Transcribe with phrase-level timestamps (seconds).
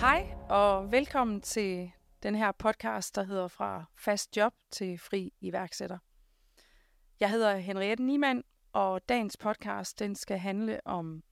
[0.00, 1.90] Hej og velkommen til
[2.22, 5.98] den her podcast, der hedder Fra fast job til fri iværksætter.
[7.20, 11.22] Jeg hedder Henriette Niemann, og dagens podcast den skal handle om,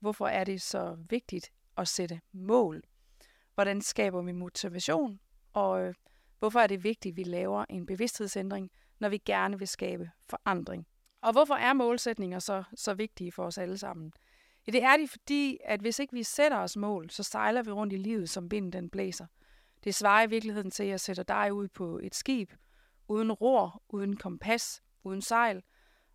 [0.00, 2.82] hvorfor er det så vigtigt at sætte mål.
[3.54, 5.20] Hvordan skaber vi motivation,
[5.52, 5.94] og øh,
[6.38, 10.86] hvorfor er det vigtigt, at vi laver en bevidsthedsændring, når vi gerne vil skabe forandring.
[11.20, 14.12] Og hvorfor er målsætninger så, så vigtige for os alle sammen?
[14.68, 17.70] Ja, det er de, fordi at hvis ikke vi sætter os mål, så sejler vi
[17.70, 19.26] rundt i livet, som vinden den blæser.
[19.84, 22.52] Det svarer i virkeligheden til, at jeg sætter dig ud på et skib,
[23.08, 25.62] uden ror, uden kompas, uden sejl,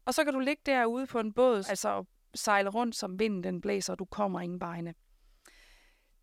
[0.05, 2.03] og så kan du ligge derude på en båd, altså
[2.35, 4.94] sejle rundt, som vinden den blæser, og du kommer ingen vegne.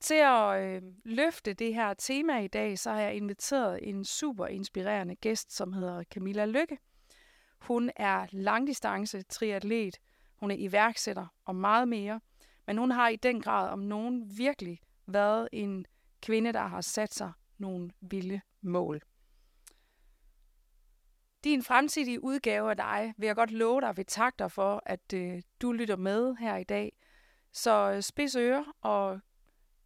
[0.01, 4.47] Til at øh, løfte det her tema i dag, så har jeg inviteret en super
[4.47, 6.79] inspirerende gæst, som hedder Camilla Lykke.
[7.59, 9.99] Hun er langdistance triatlet,
[10.41, 12.21] hun er iværksætter og meget mere,
[12.67, 15.87] men hun har i den grad om nogen virkelig været en
[16.23, 19.01] kvinde, der har sat sig nogle vilde mål.
[21.45, 25.43] Din fremtidige udgave af dig vil jeg godt love dig ved takter for, at øh,
[25.63, 26.93] du lytter med her i dag.
[27.53, 29.21] Så øh, spids ører og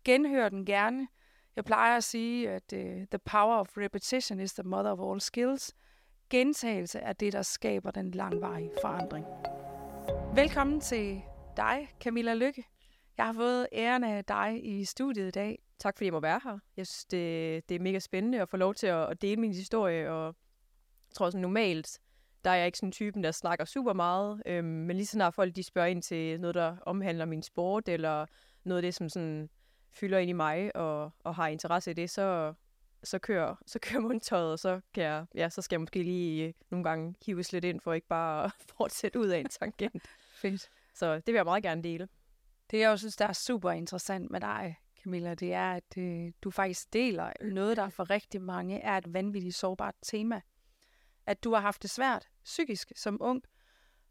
[0.04, 1.08] genhør den gerne.
[1.56, 5.20] Jeg plejer at sige, at øh, the power of repetition is the mother of all
[5.20, 5.74] skills.
[6.30, 9.26] Gentagelse er det, der skaber den langvarige forandring.
[10.34, 11.22] Velkommen til
[11.56, 12.64] dig, Camilla Lykke.
[13.16, 15.62] Jeg har fået æren af dig i studiet i dag.
[15.78, 16.58] Tak fordi jeg må være her.
[16.76, 19.52] Jeg synes, det, det er mega spændende at få lov til at, at dele min
[19.52, 20.24] historie, og
[21.08, 22.00] jeg tror sådan normalt,
[22.44, 25.34] der er jeg ikke sådan typen, der snakker super meget, øhm, men lige så snart
[25.34, 28.26] folk de spørger ind til noget, der omhandler min sport, eller
[28.64, 29.50] noget af det, som sådan
[29.92, 32.54] fylder ind i mig, og, og har interesse i det, så,
[33.02, 36.54] så kører, så kører mundtøjet, og så, kan jeg, ja, så skal jeg måske lige
[36.70, 40.02] nogle gange hives lidt ind, for ikke bare at fortsætte ud af en tangent.
[40.44, 40.70] Fedt.
[40.94, 42.08] Så det vil jeg meget gerne dele.
[42.70, 46.32] Det jeg også synes, der er super interessant med dig, Camilla, det er, at øh,
[46.42, 50.40] du faktisk deler noget, der for rigtig mange er et vanvittigt sårbart tema.
[51.26, 53.42] At du har haft det svært psykisk som ung,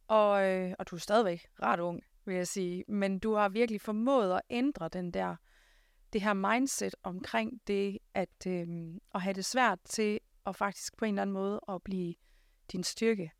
[0.07, 3.81] og, øh, og du er stadigvæk ret ung, vil jeg sige, men du har virkelig
[3.81, 5.35] formået at ændre den der,
[6.13, 8.67] det her mindset omkring det, at, øh,
[9.15, 12.15] at have det svært til at faktisk på en eller anden måde at blive
[12.71, 13.31] din styrke.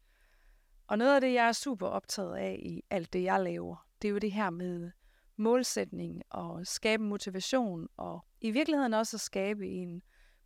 [0.87, 4.07] Og noget af det, jeg er super optaget af i alt det, jeg laver, det
[4.07, 4.91] er jo det her med
[5.35, 10.01] målsætning og skabe motivation, og i virkeligheden også at skabe en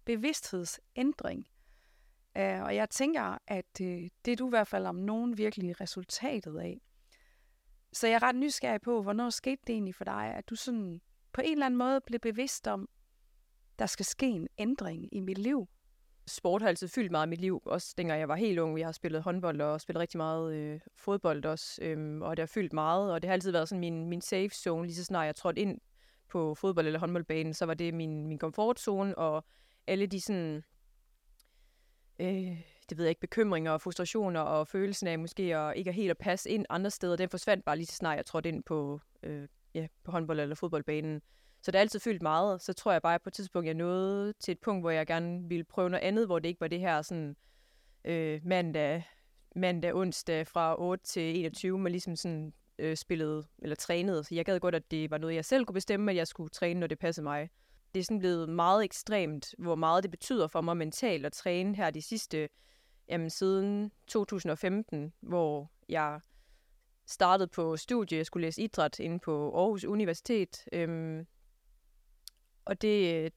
[0.05, 1.47] bevidsthedsændring.
[2.37, 5.81] Øh, og jeg tænker, at øh, det er du i hvert fald om nogen virkelig
[5.81, 6.81] resultatet af.
[7.93, 11.01] Så jeg er ret nysgerrig på, hvornår skete det egentlig for dig, at du sådan
[11.33, 12.89] på en eller anden måde blev bevidst om,
[13.79, 15.67] der skal ske en ændring i mit liv?
[16.27, 18.79] Sport har altid fyldt meget i mit liv, også dengang jeg var helt ung.
[18.79, 22.47] Jeg har spillet håndbold og spillet rigtig meget øh, fodbold også, Øh, og det har
[22.47, 25.25] fyldt meget, og det har altid været sådan min, min safe zone, lige så snart
[25.25, 25.79] jeg trådte ind
[26.29, 29.45] på fodbold- eller håndboldbanen, så var det min, min komfortzone, og
[29.87, 30.63] alle de sådan,
[32.19, 32.57] øh,
[32.89, 36.17] det ved jeg ikke, bekymringer og frustrationer og følelsen af måske at ikke helt at
[36.17, 39.47] passe ind andre steder, den forsvandt bare lige så snart jeg trådte ind på, øh,
[39.73, 41.21] ja, på håndbold- eller fodboldbanen.
[41.61, 42.61] Så det har altid fyldt meget.
[42.61, 45.07] Så tror jeg bare, at på et tidspunkt, jeg nåede til et punkt, hvor jeg
[45.07, 47.35] gerne ville prøve noget andet, hvor det ikke var det her sådan
[48.05, 49.03] øh, mandag,
[49.55, 54.23] mandag, onsdag fra 8 til 21, men ligesom sådan øh, spillede eller trænede.
[54.23, 56.49] Så jeg gad godt, at det var noget, jeg selv kunne bestemme, at jeg skulle
[56.49, 57.49] træne, når det passede mig.
[57.93, 61.75] Det er sådan blevet meget ekstremt, hvor meget det betyder for mig mentalt at træne
[61.75, 62.49] her de sidste,
[63.09, 66.19] jamen siden 2015, hvor jeg
[67.07, 70.65] startede på studie, jeg skulle læse idræt inde på Aarhus Universitet.
[70.73, 71.27] Øhm,
[72.67, 73.31] og det, øh,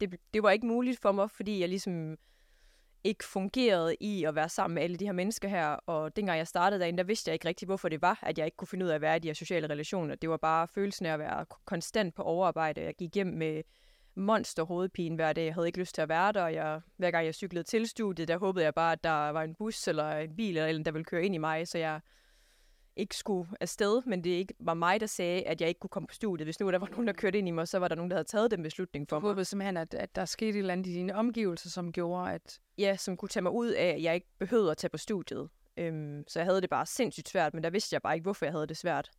[0.00, 2.16] det, det var ikke muligt for mig, fordi jeg ligesom
[3.04, 5.66] ikke fungerede i at være sammen med alle de her mennesker her.
[5.66, 8.46] Og dengang jeg startede derinde, der vidste jeg ikke rigtig, hvorfor det var, at jeg
[8.46, 10.14] ikke kunne finde ud af at være i de her sociale relationer.
[10.14, 12.80] Det var bare følelsen af at være konstant på overarbejde.
[12.82, 13.62] Jeg gik hjem med
[14.14, 15.44] monster hovedpine hver dag.
[15.44, 16.42] Jeg havde ikke lyst til at være der.
[16.42, 19.42] Og jeg, hver gang jeg cyklede til studiet, der håbede jeg bare, at der var
[19.42, 21.68] en bus eller en bil, eller en, der ville køre ind i mig.
[21.68, 22.00] Så jeg
[22.96, 26.06] ikke skulle afsted, men det ikke var mig, der sagde, at jeg ikke kunne komme
[26.06, 26.46] på studiet.
[26.46, 28.16] Hvis nu der var nogen, der kørte ind i mig, så var der nogen, der
[28.16, 29.22] havde taget den beslutning for mig.
[29.22, 32.32] Du håbede simpelthen, at, at der skete et eller andet i dine omgivelser, som gjorde,
[32.32, 32.60] at...
[32.78, 35.48] Ja, som kunne tage mig ud af, at jeg ikke behøvede at tage på studiet.
[35.76, 38.46] Øhm, så jeg havde det bare sindssygt svært, men der vidste jeg bare ikke, hvorfor
[38.46, 39.10] jeg havde det svært.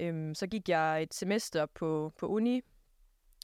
[0.00, 2.60] Øhm, så gik jeg et semester på, på uni,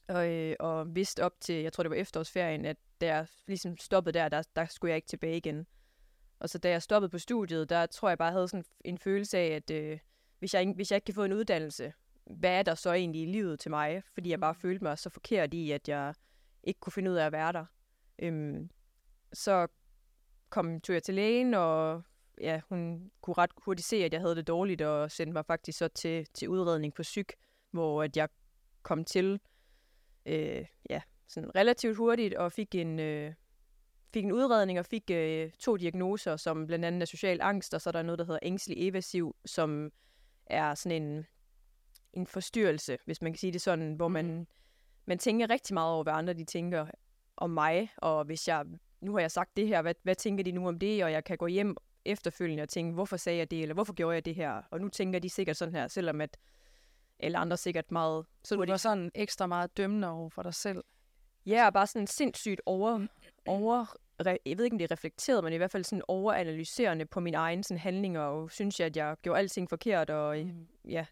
[0.09, 3.77] og, øh, og vidste op til, jeg tror det var efterårsferien, at da jeg ligesom
[3.77, 5.67] stoppede der, der, der skulle jeg ikke tilbage igen.
[6.40, 8.99] Og så da jeg stoppede på studiet, der tror jeg bare, jeg havde sådan en
[8.99, 9.99] følelse af, at øh,
[10.38, 11.93] hvis, jeg, hvis jeg ikke kan få en uddannelse,
[12.25, 14.02] hvad er der så egentlig i livet til mig?
[14.14, 14.61] Fordi jeg bare mm.
[14.61, 16.14] følte mig så forkert i, at jeg
[16.62, 17.64] ikke kunne finde ud af at være der.
[18.19, 18.70] Øhm,
[19.32, 19.67] så
[20.49, 22.02] kom, tog jeg til lægen, og
[22.41, 25.79] ja, hun kunne ret hurtigt se, at jeg havde det dårligt, og sendte mig faktisk
[25.79, 27.32] så til, til udredning på psyk,
[27.70, 28.29] hvor at jeg
[28.82, 29.41] kom til
[30.26, 33.34] øh, ja, sådan relativt hurtigt, og fik en, øh,
[34.12, 37.81] fik en udredning og fik øh, to diagnoser, som blandt andet er social angst, og
[37.81, 39.93] så er der noget, der hedder ængstelig evasiv, som
[40.46, 41.26] er sådan en,
[42.12, 44.46] en forstyrrelse, hvis man kan sige det sådan, hvor man, mm.
[45.06, 46.87] man tænker rigtig meget over, hvad andre de tænker
[47.37, 48.64] om mig, og hvis jeg,
[49.00, 51.25] nu har jeg sagt det her, hvad, hvad tænker de nu om det, og jeg
[51.25, 54.34] kan gå hjem efterfølgende og tænke, hvorfor sagde jeg det, eller hvorfor gjorde jeg det
[54.34, 56.38] her, og nu tænker de sikkert sådan her, selvom at
[57.20, 58.26] alle andre sikkert meget...
[58.44, 60.84] Så du var sådan ekstra meget dømmende over for dig selv?
[61.46, 63.06] Ja, bare sådan sindssygt over,
[63.49, 63.87] over
[64.25, 67.37] jeg ved ikke, om det er reflekteret, men i hvert fald sådan overanalyserende på mine
[67.37, 70.67] egne sådan, handlinger, og synes jeg, at jeg gjorde alting forkert, og mm.
[70.85, 71.06] ja,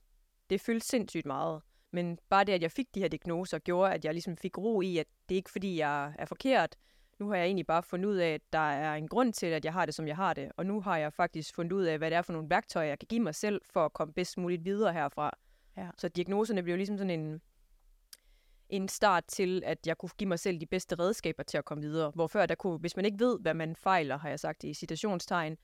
[0.50, 1.62] det føltes sindssygt meget.
[1.90, 4.80] Men bare det, at jeg fik de her diagnoser, gjorde, at jeg ligesom fik ro
[4.80, 6.76] i, at det ikke fordi, jeg er forkert.
[7.18, 9.64] Nu har jeg egentlig bare fundet ud af, at der er en grund til, at
[9.64, 10.52] jeg har det, som jeg har det.
[10.56, 12.98] Og nu har jeg faktisk fundet ud af, hvad det er for nogle værktøjer, jeg
[12.98, 15.38] kan give mig selv, for at komme bedst muligt videre herfra.
[15.76, 15.88] Ja.
[15.98, 17.40] Så diagnoserne blev ligesom sådan en,
[18.68, 21.82] en start til, at jeg kunne give mig selv de bedste redskaber til at komme
[21.82, 22.10] videre.
[22.14, 24.74] Hvor før, der kunne, hvis man ikke ved, hvad man fejler, har jeg sagt i
[24.74, 25.56] citationstegn,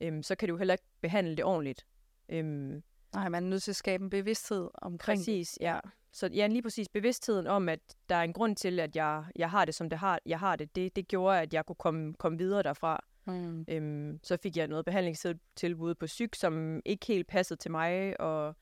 [0.00, 1.86] øhm, så kan du heller ikke behandle det ordentligt.
[2.28, 2.82] Øhm,
[3.14, 5.80] Nej, man er nødt til at skabe en bevidsthed omkring Præcis, ja.
[6.12, 9.50] Så ja, lige præcis bevidstheden om, at der er en grund til, at jeg, jeg
[9.50, 12.14] har det, som det har, jeg har det, det, det gjorde, at jeg kunne komme,
[12.14, 13.04] komme videre derfra.
[13.26, 13.64] Mm.
[13.68, 18.56] Øhm, så fik jeg noget behandlingstilbud på psyk, som ikke helt passede til mig, og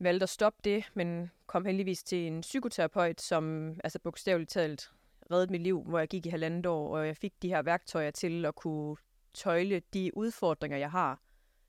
[0.00, 4.90] valgte at stoppe det, men kom heldigvis til en psykoterapeut, som altså bogstaveligt talt
[5.30, 8.10] reddede mit liv, hvor jeg gik i halvandet år, og jeg fik de her værktøjer
[8.10, 8.96] til at kunne
[9.34, 11.20] tøjle de udfordringer, jeg har.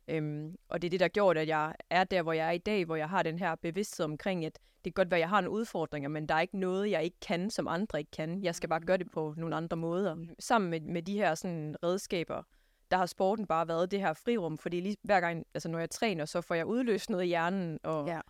[0.07, 2.57] Øhm, og det er det, der gjort, at jeg er der, hvor jeg er i
[2.57, 5.29] dag, hvor jeg har den her bevidsthed omkring, at det kan godt være, at jeg
[5.29, 8.43] har nogle udfordringer, men der er ikke noget, jeg ikke kan, som andre ikke kan.
[8.43, 10.15] Jeg skal bare gøre det på nogle andre måder.
[10.39, 12.43] Sammen med, med de her sådan, redskaber,
[12.91, 15.89] der har sporten bare været det her frirum, fordi lige hver gang, altså når jeg
[15.89, 18.21] træner, så får jeg udløst noget i hjernen, og ja.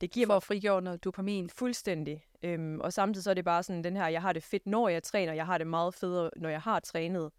[0.00, 0.42] det giver For mig...
[0.42, 1.50] frigjort noget dopamin.
[1.50, 2.24] Fuldstændig.
[2.42, 4.88] Øhm, og samtidig så er det bare sådan den her, jeg har det fedt, når
[4.88, 7.30] jeg træner, jeg har det meget federe, når jeg har trænet.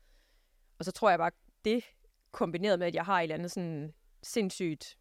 [0.79, 1.31] Og så tror jeg bare,
[1.65, 1.83] det
[2.31, 3.93] kombineret med, at jeg har et eller andet sådan
[4.23, 4.97] sindssygt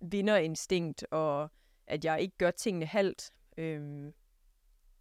[0.00, 1.50] vinderinstinkt, og
[1.86, 4.14] at jeg ikke gør tingene halvt, øhm,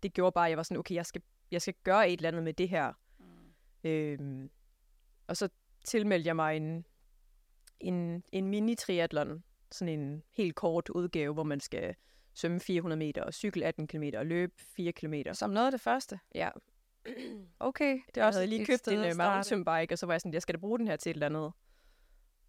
[0.04, 1.22] det gjorde bare, at jeg var sådan, okay, jeg skal,
[1.52, 2.94] jeg skal gøre et eller andet med det her.
[3.20, 3.90] Mm.
[3.90, 4.52] Øhm,
[5.28, 5.50] og så
[5.86, 6.86] tilmeldte jeg mig en,
[7.80, 11.96] en, en mini-triathlon, sådan en helt kort udgave, hvor man skal
[12.34, 15.14] svømme 400 meter, og cykle 18 km, og løbe 4 km.
[15.34, 16.20] Som noget af det første?
[16.36, 16.50] Ja.
[17.60, 20.14] Okay, det er også Jeg havde lige købt en uh, mountain bike, og så var
[20.14, 21.52] jeg sådan, jeg skal da bruge den her til et eller andet.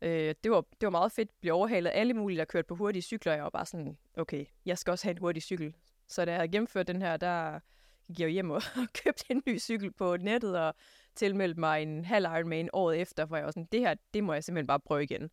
[0.02, 1.40] Øh, det, var, det var meget fedt.
[1.40, 3.32] Blive overhalet alle mulige, der kørte på hurtige cykler.
[3.32, 5.74] Jeg var bare sådan, okay, jeg skal også have en hurtig cykel.
[6.08, 7.60] Så da jeg havde gennemført den her, der
[8.06, 8.62] gik jeg hjem og
[9.04, 10.74] købte en ny cykel på nettet, og
[11.16, 14.32] tilmeldte mig en halv Ironman året efter, for jeg var sådan, det her, det må
[14.32, 15.30] jeg simpelthen bare prøve igen.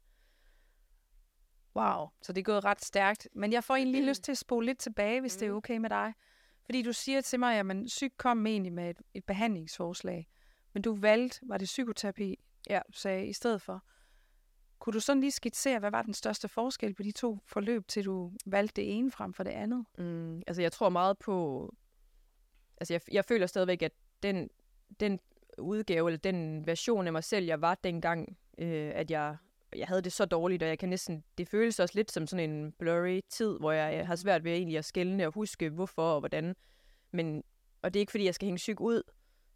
[1.75, 3.28] Wow, så det er gået ret stærkt.
[3.33, 5.39] Men jeg får egentlig lyst til at spole lidt tilbage, hvis mm.
[5.39, 5.57] det er mm.
[5.57, 6.13] okay med dig.
[6.66, 10.28] Fordi du siger til mig, at man syg kom egentlig med et, et behandlingsforslag,
[10.74, 12.39] men du valgte, var det psykoterapi,
[12.69, 13.84] ja, sagde i stedet for.
[14.80, 18.06] Kunne du sådan lige skitsere, hvad var den største forskel på de to forløb, til
[18.06, 19.86] du valgte det ene frem for det andet?
[19.98, 21.69] Mm, altså jeg tror meget på,
[22.77, 23.92] altså jeg, jeg føler stadigvæk, at
[24.24, 24.50] den,
[25.00, 25.19] den
[25.62, 29.38] udgave, eller den version af mig selv, jeg var dengang, øh, at jeg,
[29.75, 32.50] jeg havde det så dårligt, og jeg kan næsten, det føles også lidt som sådan
[32.50, 36.19] en blurry tid, hvor jeg, har svært ved egentlig at skælne og huske, hvorfor og
[36.19, 36.56] hvordan.
[37.12, 37.44] Men,
[37.82, 39.03] og det er ikke, fordi jeg skal hænge syg ud,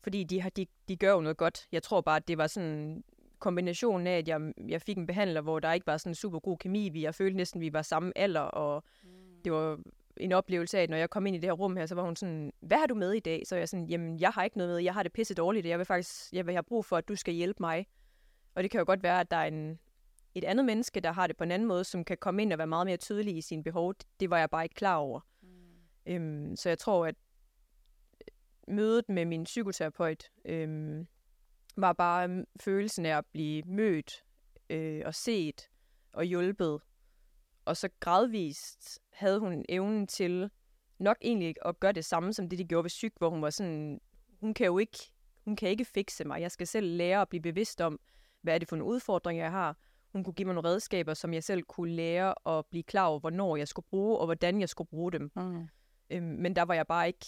[0.04, 1.68] fordi de, har, de, de gør jo noget godt.
[1.72, 3.04] Jeg tror bare, at det var sådan
[3.40, 6.40] kombinationen af, at jeg, jeg fik en behandler, hvor der ikke var sådan en super
[6.40, 6.90] god kemi.
[6.90, 9.10] Vi, jeg følte næsten, at vi var samme alder, og mm.
[9.44, 9.80] det var
[10.18, 12.04] en oplevelse af, at når jeg kom ind i det her rum her, så var
[12.04, 13.44] hun sådan, hvad har du med i dag?
[13.48, 15.78] Så jeg sådan, jamen, jeg har ikke noget med, jeg har det pisse dårligt, jeg
[15.78, 17.88] vil faktisk, jeg vil have brug for, at du skal hjælpe mig.
[18.56, 19.80] Og det kan jo godt være, at der er en,
[20.36, 22.58] et andet menneske, der har det på en anden måde, som kan komme ind og
[22.58, 23.94] være meget mere tydelig i sine behov.
[24.20, 25.20] Det var jeg bare ikke klar over.
[25.42, 25.50] Mm.
[26.06, 27.16] Øhm, så jeg tror, at
[28.68, 31.08] mødet med min psykoterapeut øhm,
[31.78, 34.24] var bare følelsen af at blive mødt
[34.70, 35.70] øh, og set
[36.14, 36.82] og hjulpet.
[37.66, 40.50] Og så gradvist havde hun evnen til
[41.00, 43.50] nok egentlig at gøre det samme som det, de gjorde ved syg, hvor hun var
[43.50, 44.02] sådan,
[44.40, 44.98] hun kan jo ikke,
[45.44, 46.42] hun kan ikke fikse mig.
[46.42, 48.00] Jeg skal selv lære at blive bevidst om,
[48.42, 49.78] hvad er det for en udfordring, jeg har.
[50.12, 53.20] Hun kunne give mig nogle redskaber, som jeg selv kunne lære at blive klar over,
[53.20, 55.32] hvornår jeg skulle bruge, og hvordan jeg skulle bruge dem.
[55.36, 55.68] Mm.
[56.10, 57.26] Øhm, men der var jeg bare ikke,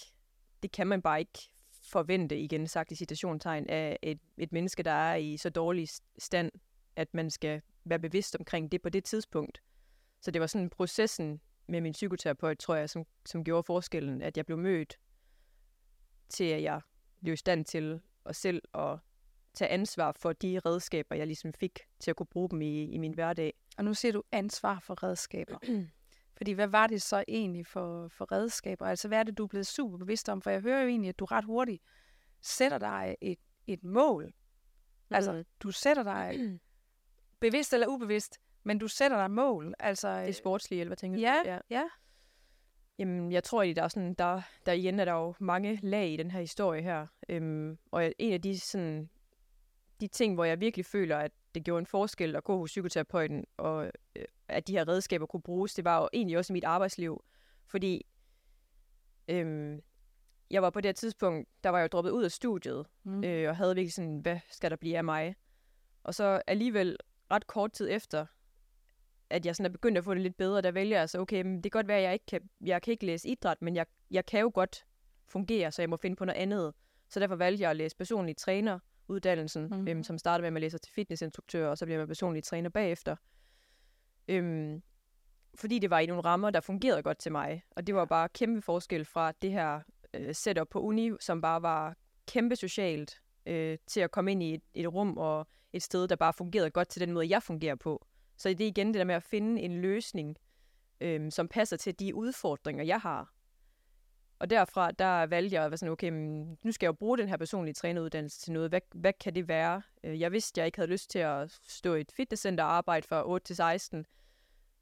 [0.63, 1.39] det kan man bare ikke
[1.71, 6.51] forvente, igen sagt i citationstegn, af et, et menneske, der er i så dårlig stand,
[6.95, 9.61] at man skal være bevidst omkring det på det tidspunkt.
[10.21, 14.37] Så det var sådan processen med min psykoterapeut, tror jeg, som, som gjorde forskellen, at
[14.37, 14.99] jeg blev mødt
[16.29, 16.81] til, at jeg
[17.21, 18.99] blev i stand til at selv at
[19.53, 22.97] tage ansvar for de redskaber, jeg ligesom fik til at kunne bruge dem i, i
[22.97, 23.53] min hverdag.
[23.77, 25.57] Og nu siger du ansvar for redskaber.
[26.37, 28.85] Fordi hvad var det så egentlig for, for redskaber?
[28.85, 30.41] Altså hvad er det, du er blevet super bevidst om?
[30.41, 31.83] For jeg hører jo egentlig, at du ret hurtigt
[32.41, 34.25] sætter dig et, et mål.
[34.25, 35.15] Mm.
[35.15, 36.39] Altså du sætter dig,
[37.39, 39.73] bevidst eller ubevidst, men du sætter dig mål.
[39.79, 41.49] Altså, det er sportslige, eller hvad tænker ja, du?
[41.49, 41.83] Ja, ja.
[42.99, 46.09] Jamen, jeg tror, at der er, sådan, der, der igen er der jo mange lag
[46.09, 47.07] i den her historie her.
[47.29, 49.09] Øhm, og en af de, sådan,
[50.01, 53.45] de ting, hvor jeg virkelig føler, at det gjorde en forskel at gå hos psykoterapeuten,
[53.57, 56.63] og øh, at de her redskaber kunne bruges, det var jo egentlig også i mit
[56.63, 57.23] arbejdsliv.
[57.65, 58.05] Fordi
[59.27, 59.81] øhm,
[60.51, 63.23] jeg var på det her tidspunkt, der var jeg jo droppet ud af studiet, mm.
[63.23, 65.35] øh, og havde virkelig sådan, hvad skal der blive af mig?
[66.03, 66.97] Og så alligevel
[67.31, 68.25] ret kort tid efter,
[69.29, 71.41] at jeg sådan er begyndt at få det lidt bedre, der vælger jeg så, okay,
[71.41, 73.75] men det kan godt være, at jeg ikke kan, jeg kan ikke læse idræt, men
[73.75, 74.85] jeg, jeg kan jo godt
[75.27, 76.73] fungere, så jeg må finde på noget andet.
[77.09, 79.87] Så derfor valgte jeg at læse personlig træner, uddannelsen, mm-hmm.
[79.87, 82.69] øhm, som starter med, at man læser til fitnessinstruktør, og så bliver man personlig træner
[82.69, 83.15] bagefter.
[84.27, 84.81] Øhm,
[85.55, 87.63] fordi det var i nogle rammer, der fungerede godt til mig.
[87.71, 89.81] Og det var bare kæmpe forskel fra det her
[90.13, 91.95] øh, setup på uni, som bare var
[92.27, 96.15] kæmpe socialt, øh, til at komme ind i et, et rum og et sted, der
[96.15, 98.06] bare fungerede godt til den måde, jeg fungerer på.
[98.37, 100.37] Så det er igen det der med at finde en løsning,
[101.01, 103.33] øh, som passer til de udfordringer, jeg har.
[104.39, 106.09] Og derfra, der valgte jeg at være sådan, okay,
[106.63, 108.69] nu skal jeg jo bruge den her personlige træneruddannelse til noget.
[108.69, 109.81] Hvad, hvad kan det være?
[110.03, 113.07] Øh, jeg vidste, jeg ikke havde lyst til at stå i et fitnesscenter og arbejde
[113.07, 114.05] fra 8 til 16.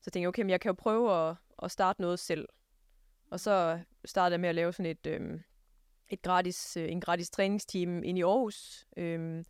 [0.02, 2.48] Så tænkte jeg, okay, men jeg kan jo prøve at, at starte noget selv.
[3.30, 5.40] Og så startede jeg med at lave sådan et, øh,
[6.10, 8.88] et gratis, øh, en gratis træningsteam ind i Aarhus.
[8.98, 9.44] Øh,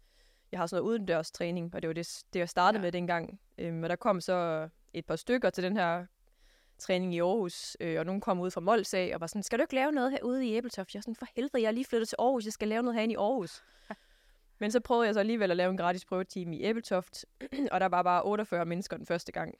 [0.56, 2.86] jeg har sådan noget udendørs træning, og det var det, det jeg startede ja.
[2.86, 3.40] med dengang.
[3.58, 6.06] Øh, og der kom så et par stykker til den her
[6.78, 9.60] træning i Aarhus, øh, og nogen kom ud fra Mols af og var sådan, skal
[9.60, 10.94] du ikke lave noget herude i Æbeltoft?
[10.94, 12.96] Jeg er sådan, for helvede, jeg er lige flyttet til Aarhus, jeg skal lave noget
[12.96, 13.64] herinde i Aarhus.
[14.60, 17.26] Men så prøvede jeg så alligevel at lave en gratis prøvetime i Æbeltoft,
[17.72, 19.56] og der var bare 48 mennesker den første gang.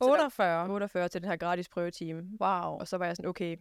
[0.00, 0.70] 48?
[0.70, 2.22] 48 til den her gratis prøvetime.
[2.40, 2.78] Wow.
[2.78, 3.56] Og så var jeg sådan, okay,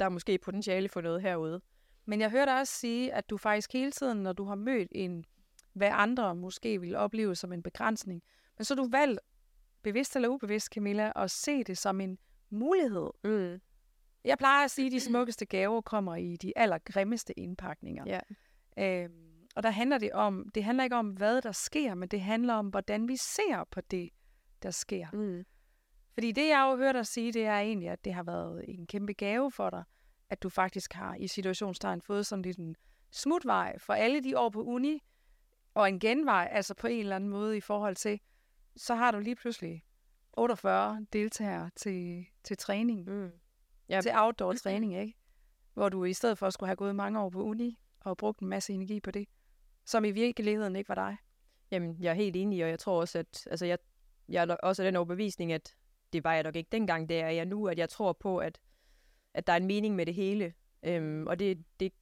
[0.00, 1.60] der er måske potentiale for noget herude.
[2.04, 5.24] Men jeg hørte også sige, at du faktisk hele tiden, når du har mødt en,
[5.72, 8.22] hvad andre måske vil opleve som en begrænsning,
[8.58, 9.20] men så du valgt
[9.82, 12.18] bevidst eller ubevidst, Camilla, at se det som en
[12.50, 13.10] mulighed.
[13.24, 13.60] Mm.
[14.24, 18.04] Jeg plejer at sige, at de smukkeste gaver kommer i de allergrimmeste indpakninger.
[18.06, 18.20] Ja.
[18.78, 22.20] Øhm, og der handler det om, det handler ikke om, hvad der sker, men det
[22.20, 24.10] handler om, hvordan vi ser på det,
[24.62, 25.06] der sker.
[25.12, 25.44] Mm.
[26.14, 28.86] Fordi det, jeg har hørt dig sige, det er egentlig, at det har været en
[28.86, 29.84] kæmpe gave for dig,
[30.30, 32.76] at du faktisk har i situationstegn fået sådan lidt en
[33.10, 35.02] smutvej for alle de år på uni,
[35.78, 38.20] og en genvej, altså på en eller anden måde i forhold til,
[38.76, 39.84] så har du lige pludselig
[40.32, 43.10] 48 deltagere til, til træning.
[43.10, 43.30] Mm.
[43.88, 44.00] Ja.
[44.00, 45.14] Til outdoor træning, ikke?
[45.74, 48.48] Hvor du i stedet for skulle have gået mange år på uni og brugt en
[48.48, 49.28] masse energi på det,
[49.84, 51.16] som i virkeligheden ikke var dig.
[51.70, 53.78] Jamen, jeg er helt enig, og jeg tror også, at altså, jeg,
[54.28, 55.74] jeg er også den overbevisning, at
[56.12, 58.60] det var jeg nok ikke dengang, det er jeg nu, at jeg tror på, at,
[59.34, 60.54] at der er en mening med det hele.
[60.82, 61.92] Øhm, og det, det,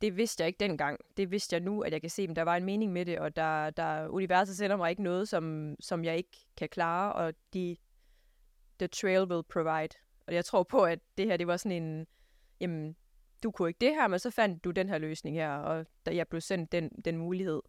[0.00, 0.98] det vidste jeg ikke dengang.
[1.16, 3.18] Det vidste jeg nu, at jeg kan se, at der var en mening med det,
[3.18, 7.34] og der, der universet sender mig ikke noget, som, som jeg ikke kan klare, og
[7.54, 7.76] de,
[8.78, 9.94] the trail will provide.
[10.26, 12.06] Og jeg tror på, at det her, det var sådan en,
[12.60, 12.96] jamen,
[13.42, 16.16] du kunne ikke det her, men så fandt du den her løsning her, og da
[16.16, 17.62] jeg blev sendt den, den mulighed.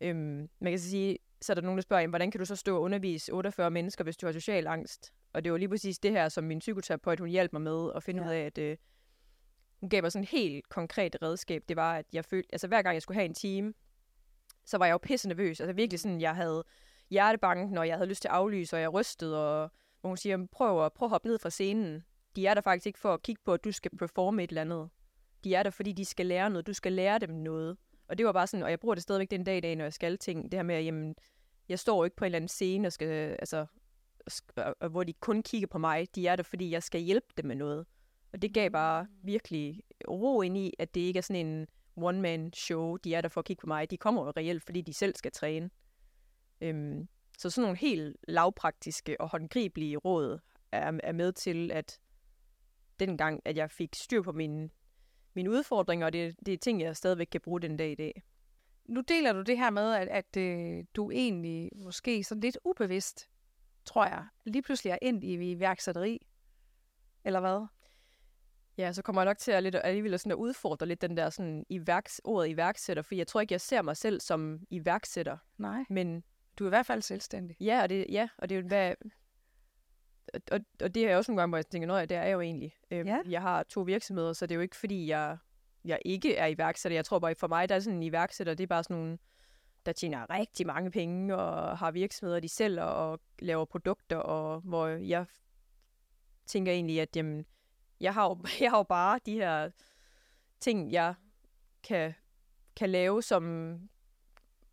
[0.00, 2.56] Øhm, man kan så sige, så er der nogen, der spørger, hvordan kan du så
[2.56, 5.12] stå og undervise 48 mennesker, hvis du har social angst?
[5.32, 8.02] Og det var lige præcis det her, som min psykoterapeut, hun hjalp mig med at
[8.02, 8.28] finde ja.
[8.28, 8.76] ud af, at øh,
[9.82, 11.62] hun gav mig sådan et helt konkret redskab.
[11.68, 13.74] Det var, at jeg følte, altså hver gang jeg skulle have en time,
[14.64, 15.60] så var jeg jo pisse nervøs.
[15.60, 16.64] Altså virkelig sådan, jeg havde
[17.10, 19.70] hjertebanken, og jeg havde lyst til at aflyse, og jeg rystede, og
[20.00, 22.02] hvor hun siger, prøv at, prøv at hoppe ned fra scenen.
[22.36, 24.60] De er der faktisk ikke for at kigge på, at du skal performe et eller
[24.60, 24.90] andet.
[25.44, 26.66] De er der, fordi de skal lære noget.
[26.66, 27.76] Du skal lære dem noget.
[28.08, 29.84] Og det var bare sådan, og jeg bruger det stadigvæk den dag i dag, når
[29.84, 30.44] jeg skal ting.
[30.44, 31.14] Det her med, at jamen,
[31.68, 33.66] jeg står ikke på en eller anden scene, og skal, altså,
[34.90, 36.14] hvor de kun kigger på mig.
[36.14, 37.86] De er der, fordi jeg skal hjælpe dem med noget.
[38.32, 42.96] Og det gav bare virkelig ro ind i, at det ikke er sådan en one-man-show.
[42.96, 43.90] De er der for at kigge på mig.
[43.90, 45.70] De kommer jo reelt, fordi de selv skal træne.
[46.60, 47.08] Øhm,
[47.38, 50.38] så sådan nogle helt lavpraktiske og håndgribelige råd
[50.72, 52.00] er, er med til, at
[53.00, 54.70] dengang, at jeg fik styr på mine,
[55.34, 58.22] mine udfordringer, og det, det er ting, jeg stadigvæk kan bruge den dag i dag.
[58.84, 63.30] Nu deler du det her med, at, at øh, du egentlig måske sådan lidt ubevidst,
[63.84, 66.26] tror jeg, lige pludselig er endt i iværksætteri.
[67.24, 67.66] Eller hvad?
[68.78, 71.30] Ja, så kommer jeg nok til at, lidt, alligevel sådan at udfordre lidt den der
[71.30, 75.36] sådan iværks, ordet iværksætter, for jeg tror ikke, jeg ser mig selv som iværksætter.
[75.58, 76.24] Nej, men
[76.58, 77.56] du er i hvert fald selvstændig.
[77.60, 78.94] Ja, og det, ja, og det er jo, hvad,
[80.50, 82.40] og, og det er også nogle gange, hvor jeg tænker, at det er jeg jo
[82.40, 82.74] egentlig.
[82.90, 83.18] Øh, ja.
[83.28, 85.36] Jeg har to virksomheder, så det er jo ikke, fordi jeg,
[85.84, 86.96] jeg ikke er iværksætter.
[86.96, 89.18] Jeg tror bare, for mig, der er sådan en iværksætter, det er bare sådan nogle,
[89.86, 94.86] der tjener rigtig mange penge, og har virksomheder, de sælger og laver produkter, og hvor
[94.86, 95.26] jeg
[96.46, 97.46] tænker egentlig, at jamen,
[98.02, 99.70] jeg, har jo, jeg har jo bare de her
[100.60, 101.14] ting, jeg
[101.82, 102.14] kan,
[102.76, 103.78] kan lave, som,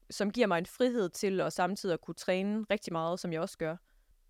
[0.10, 3.42] som giver mig en frihed til at samtidig at kunne træne rigtig meget, som jeg
[3.42, 3.76] også gør.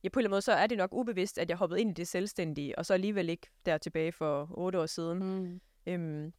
[0.03, 1.89] Ja, på en eller anden måde, så er det nok ubevidst, at jeg hoppede ind
[1.89, 5.19] i det selvstændige, og så alligevel ikke der tilbage for otte år siden.
[5.19, 5.61] Mm.
[5.85, 6.33] Øhm,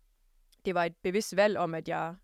[0.65, 2.15] det var et bevidst valg om, at jeg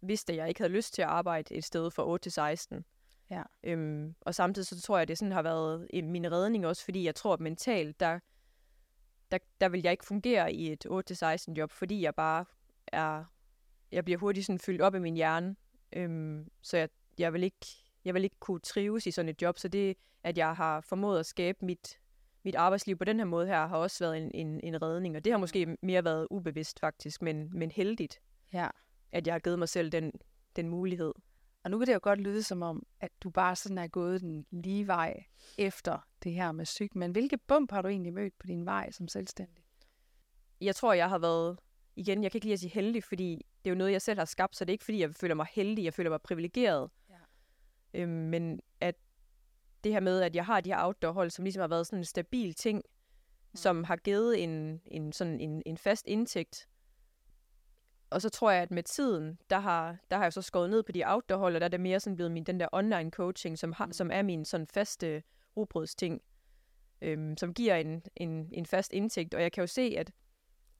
[0.00, 2.84] vidste, at jeg ikke havde lyst til at arbejde et sted fra 8 til 16.
[3.30, 3.42] Ja.
[3.62, 7.04] Øhm, og samtidig så tror jeg, at det sådan har været min redning også, fordi
[7.04, 8.18] jeg tror, at mentalt, der,
[9.34, 12.44] der, der vil jeg ikke fungere i et 8-16 job, fordi jeg bare
[12.86, 13.24] er,
[13.92, 15.56] jeg bliver hurtigt sådan fyldt op i min hjerne.
[15.92, 16.88] Øhm, så jeg,
[17.18, 17.66] jeg, vil ikke,
[18.04, 21.20] jeg vil ikke kunne trives i sådan et job, så det, at jeg har formået
[21.20, 21.98] at skabe mit,
[22.42, 25.24] mit arbejdsliv på den her måde her, har også været en, en, en redning, og
[25.24, 28.20] det har måske mere været ubevidst faktisk, men, men heldigt,
[28.52, 28.68] ja.
[29.12, 30.12] at jeg har givet mig selv den,
[30.56, 31.12] den mulighed.
[31.64, 34.20] Og nu kan det jo godt lyde som om, at du bare sådan er gået
[34.20, 35.24] den lige vej
[35.58, 36.90] efter det her med syg.
[36.94, 39.64] Men hvilke bump har du egentlig mødt på din vej som selvstændig?
[40.60, 41.58] Jeg tror, jeg har været,
[41.96, 44.18] igen, jeg kan ikke lide at sige heldig, fordi det er jo noget, jeg selv
[44.18, 46.90] har skabt, så det er ikke fordi, jeg føler mig heldig, jeg føler mig privilegeret.
[47.10, 47.14] Ja.
[47.94, 48.94] Øhm, men at
[49.84, 52.04] det her med, at jeg har de her outdoor-hold, som ligesom har været sådan en
[52.04, 52.82] stabil ting,
[53.52, 53.56] mm.
[53.56, 56.68] som har givet en, en, sådan en, en fast indtægt,
[58.14, 60.82] og så tror jeg, at med tiden, der har, der har jeg så skåret ned
[60.82, 63.58] på de outdoor-hold, og der er det mere sådan blevet min, den der online coaching,
[63.58, 63.92] som, har, mm.
[63.92, 65.22] som er min sådan faste
[65.56, 66.22] robrødsting,
[67.02, 69.34] øhm, som giver en, en, en fast indtægt.
[69.34, 70.12] Og jeg kan jo se, at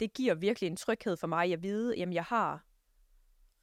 [0.01, 2.65] det giver virkelig en tryghed for mig at vide, at jeg har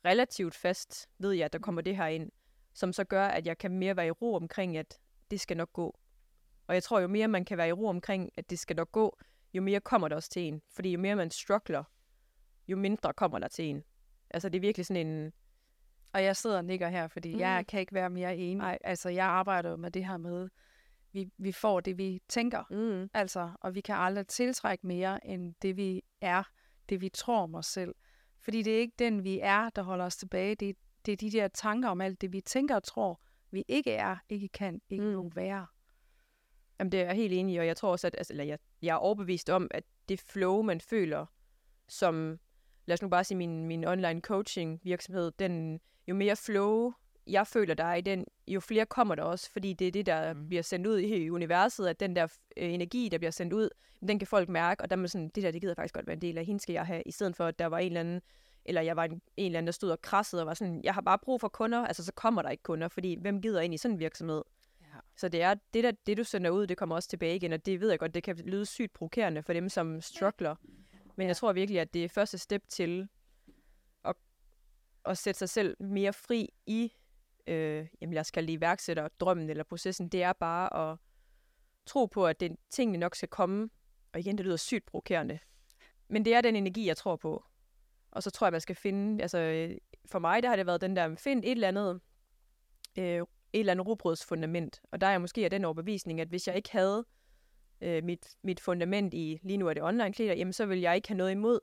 [0.05, 2.31] relativt fast, ved jeg, at der kommer det her ind,
[2.73, 4.99] som så gør, at jeg kan mere være i ro omkring, at
[5.31, 5.99] det skal nok gå.
[6.67, 8.91] Og jeg tror, jo mere man kan være i ro omkring, at det skal nok
[8.91, 9.17] gå,
[9.53, 10.61] jo mere kommer det også til en.
[10.69, 11.83] Fordi jo mere man struggler,
[12.71, 13.83] jo mindre kommer der til en.
[14.29, 15.33] Altså, det er virkelig sådan en...
[16.13, 17.39] Og jeg sidder og nikker her, fordi mm.
[17.39, 18.55] jeg kan ikke være mere enig.
[18.55, 18.77] Nej.
[18.83, 20.49] Altså, jeg arbejder med det her med,
[21.11, 22.63] vi, vi får det, vi tænker.
[22.69, 23.09] Mm.
[23.13, 26.43] Altså, og vi kan aldrig tiltrække mere, end det vi er,
[26.89, 27.95] det vi tror om os selv.
[28.39, 30.55] Fordi det er ikke den, vi er, der holder os tilbage.
[30.55, 33.91] Det, det er de der tanker om alt det, vi tænker og tror, vi ikke
[33.91, 35.11] er, ikke kan, ikke mm.
[35.11, 35.67] nogen være.
[36.79, 38.59] Jamen, det er jeg helt enig i, og jeg tror også, at altså, eller jeg,
[38.81, 41.25] jeg er overbevist om, at det flow, man føler,
[41.87, 42.39] som
[42.85, 46.93] lad os nu bare sige, min, min online coaching virksomhed, den, jo mere flow
[47.27, 50.05] jeg føler, der er i den, jo flere kommer der også, fordi det er det,
[50.05, 50.47] der mm.
[50.47, 53.69] bliver sendt ud i universet, at den der øh, energi, der bliver sendt ud,
[54.07, 56.13] den kan folk mærke, og der er sådan, det der, det gider faktisk godt være
[56.13, 57.99] en del af, hende skal jeg have, i stedet for, at der var en eller
[57.99, 58.21] anden,
[58.65, 60.93] eller jeg var en, en eller anden, der stod og krassede og var sådan, jeg
[60.93, 63.73] har bare brug for kunder, altså så kommer der ikke kunder, fordi hvem gider ind
[63.73, 64.43] i sådan en virksomhed?
[64.81, 64.85] Ja.
[65.17, 67.65] Så det er det, der, det, du sender ud, det kommer også tilbage igen, og
[67.65, 70.55] det ved jeg godt, det kan lyde sygt provokerende for dem, som struggler.
[71.21, 73.07] Men jeg tror virkelig, at det er første step til
[74.05, 74.15] at,
[75.05, 76.93] at sætte sig selv mere fri i,
[77.47, 80.97] øh, jamen jeg skal lige det iværksætter, drømmen eller processen, det er bare at
[81.85, 83.69] tro på, at det, tingene nok skal komme.
[84.13, 85.39] Og igen, det lyder sygt provokerende.
[86.07, 87.43] Men det er den energi, jeg tror på.
[88.11, 90.81] Og så tror jeg, man skal finde, altså øh, for mig, der har det været
[90.81, 92.01] den der, find et eller andet,
[92.97, 94.81] øh, et eller andet robrødsfundament.
[94.91, 97.05] Og der er jeg måske af den overbevisning, at hvis jeg ikke havde
[97.81, 100.95] øh, mit, mit fundament i, lige nu er det online klæder, jamen så vil jeg
[100.95, 101.59] ikke have noget imod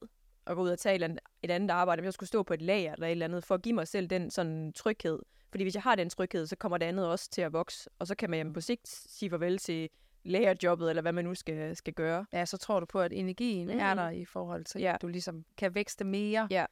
[0.46, 2.92] at gå ud og tage et andet arbejde, hvis jeg skulle stå på et lager
[2.92, 5.18] eller et eller andet, for at give mig selv den sådan tryghed.
[5.50, 8.06] Fordi hvis jeg har den tryghed, så kommer det andet også til at vokse, og
[8.06, 9.88] så kan man på sigt sige farvel til
[10.24, 12.26] lagerjobbet, eller hvad man nu skal, skal gøre.
[12.32, 13.78] Ja, så tror du på, at energien mm.
[13.78, 14.94] er der i forhold til, ja.
[14.94, 16.48] at du ligesom kan vækste mere.
[16.50, 16.66] Ja.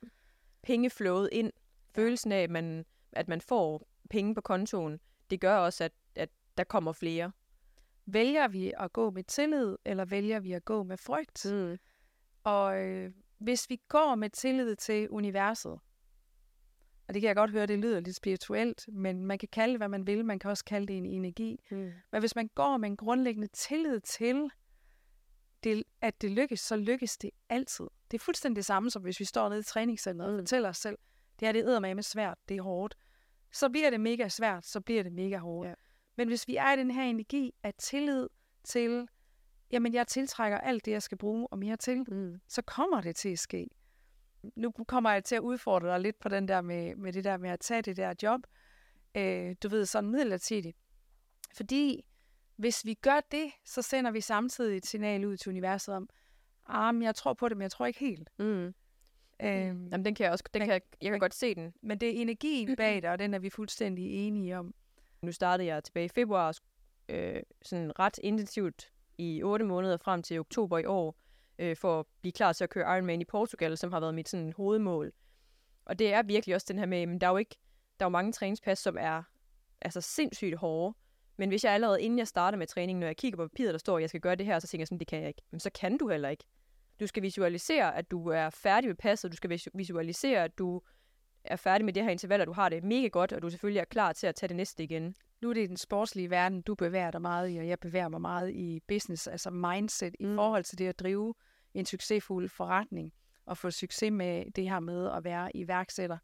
[0.62, 1.52] Pengeflowet ind,
[1.94, 6.28] følelsen af, at man, at man får penge på kontoen, det gør også, at, at
[6.58, 7.32] der kommer flere.
[8.06, 11.46] Vælger vi at gå med tillid, eller vælger vi at gå med frygt?
[11.52, 11.78] Mm.
[12.44, 15.78] Og øh, hvis vi går med tillid til universet,
[17.08, 19.80] og det kan jeg godt høre, det lyder lidt spirituelt, men man kan kalde det,
[19.80, 20.24] hvad man vil.
[20.24, 21.60] Man kan også kalde det en energi.
[21.70, 21.92] Mm.
[22.12, 24.50] Men hvis man går med en grundlæggende tillid til,
[25.64, 27.86] det, at det lykkes, så lykkes det altid.
[28.10, 30.36] Det er fuldstændig det samme, som hvis vi står nede i træningscenteret mm.
[30.36, 30.98] og fortæller os selv,
[31.40, 32.96] det her det er med svært, det er hårdt.
[33.52, 35.68] Så bliver det mega svært, så bliver det mega hårdt.
[35.68, 35.74] Ja.
[36.16, 38.28] Men hvis vi er i den her energi af tillid
[38.64, 39.08] til,
[39.70, 42.40] jamen jeg tiltrækker alt det, jeg skal bruge og mere til, mm.
[42.48, 43.68] så kommer det til at ske.
[44.56, 47.36] Nu kommer jeg til at udfordre dig lidt på den der med, med det der
[47.36, 48.40] med at tage det der job.
[49.14, 50.76] Øh, du ved, sådan midlertidigt.
[51.56, 52.04] Fordi
[52.56, 56.08] hvis vi gør det, så sender vi samtidig et signal ud til universet om,
[56.66, 58.30] ah, men jeg tror på det, men jeg tror ikke helt.
[58.38, 58.74] Mm.
[59.42, 61.74] Øhm, Jamen, den kan jeg også, den kan jeg, jeg kan godt se den.
[61.82, 64.74] Men det er energien bag det, og den er vi fuldstændig enige om.
[65.22, 66.58] Nu startede jeg tilbage i februar,
[67.08, 71.16] øh, sådan ret intensivt i 8 måneder frem til oktober i år,
[71.58, 74.28] øh, for at blive klar til at køre Ironman i Portugal, som har været mit
[74.28, 75.12] sådan, hovedmål.
[75.84, 77.56] Og det er virkelig også den her med, men der er jo ikke,
[78.00, 79.22] der er jo mange træningspas, som er
[79.80, 80.94] altså sindssygt hårde,
[81.38, 83.78] Men hvis jeg allerede, inden jeg starter med træningen, når jeg kigger på papiret, der
[83.78, 85.42] står, at jeg skal gøre det her, så tænker jeg sådan, det kan jeg ikke.
[85.50, 86.44] Men så kan du heller ikke.
[87.00, 89.32] Du skal visualisere, at du er færdig med passet.
[89.32, 90.82] Du skal visualisere, at du
[91.48, 93.80] er færdig med det her interval, og du har det mega godt, og du selvfølgelig
[93.80, 95.14] er klar til at tage det næste igen.
[95.40, 98.20] Nu er det den sportslige verden, du bevæger dig meget i, og jeg bevæger mig
[98.20, 100.32] meget i business, altså mindset, mm.
[100.32, 101.34] i forhold til det at drive
[101.74, 103.12] en succesfuld forretning,
[103.46, 106.18] og få succes med det her med at være iværksætter.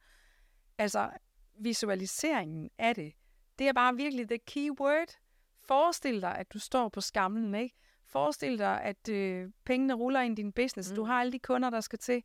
[0.78, 1.10] Altså,
[1.58, 3.12] visualiseringen af det,
[3.58, 5.18] det er bare virkelig the key word.
[5.64, 7.76] Forestil dig, at du står på skamlen, ikke?
[8.04, 10.90] Forestil dig, at øh, pengene ruller ind i din business.
[10.90, 10.96] Mm.
[10.96, 12.22] Du har alle de kunder, der skal til.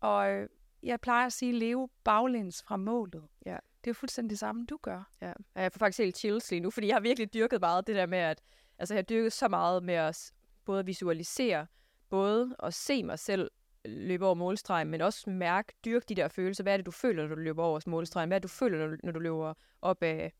[0.00, 0.48] Og øh,
[0.86, 3.24] jeg plejer at sige, leve baglæns fra målet.
[3.46, 3.56] Ja.
[3.80, 5.10] Det er jo fuldstændig det samme, du gør.
[5.22, 5.32] Ja.
[5.54, 8.06] Jeg får faktisk helt chills lige nu, fordi jeg har virkelig dyrket meget det der
[8.06, 8.42] med, at
[8.78, 10.32] altså, jeg har dyrket så meget med at
[10.64, 11.66] både visualisere,
[12.08, 13.50] både at se mig selv
[13.84, 16.62] løbe over målstregen, men også mærke, dyrke de der følelser.
[16.62, 18.28] Hvad er det, du føler, når du løber over målstregen?
[18.28, 20.32] Hvad er det, du føler, når du, når du løber op af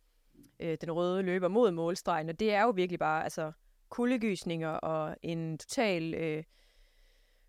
[0.61, 2.29] øh, den røde løber mod målstregen?
[2.29, 3.53] Og det er jo virkelig bare altså,
[3.89, 6.45] kuldegysninger og en total øh,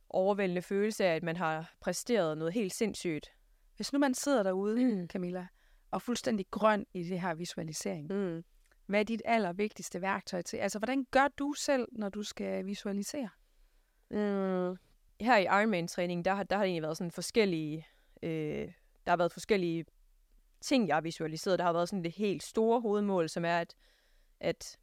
[0.09, 3.31] overvældende følelse af, at man har præsteret noget helt sindssygt.
[3.75, 5.07] Hvis nu man sidder derude, mm.
[5.07, 5.47] Camilla,
[5.91, 8.43] og fuldstændig grøn i det her visualisering, mm.
[8.85, 10.57] hvad er dit allervigtigste værktøj til?
[10.57, 13.29] Altså, hvordan gør du selv, når du skal visualisere?
[14.11, 14.77] Mm.
[15.21, 17.87] Her i Ironman-træningen, der har, der har det egentlig været sådan forskellige...
[18.23, 18.71] Øh,
[19.05, 19.85] der har været forskellige
[20.61, 21.59] ting, jeg har visualiseret.
[21.59, 23.75] Der har været sådan det helt store hovedmål, som er, at,
[24.39, 24.77] at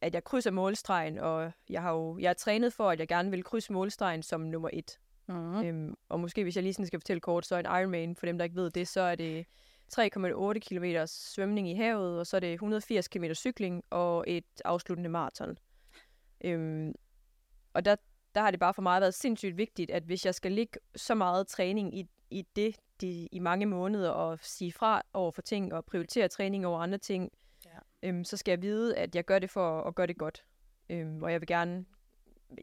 [0.00, 3.30] at jeg krydser målstregen, og jeg har jo jeg er trænet for, at jeg gerne
[3.30, 4.98] vil krydse målstregen som nummer et.
[5.26, 5.64] Mm.
[5.64, 8.26] Øhm, og måske hvis jeg lige sådan skal fortælle kort, så er en Ironman, for
[8.26, 9.46] dem der ikke ved det, så er det
[9.94, 15.10] 3,8 km svømning i havet, og så er det 180 km cykling og et afsluttende
[15.10, 15.58] maraton.
[16.44, 16.94] Øhm,
[17.72, 17.96] og der,
[18.34, 21.14] der har det bare for mig været sindssygt vigtigt, at hvis jeg skal ligge så
[21.14, 25.74] meget træning i, i det de, i mange måneder, og sige fra over for ting,
[25.74, 27.30] og prioritere træning over andre ting,
[28.06, 30.44] øhm, så skal jeg vide, at jeg gør det for at gøre det godt.
[30.90, 31.84] Øhm, og jeg vil gerne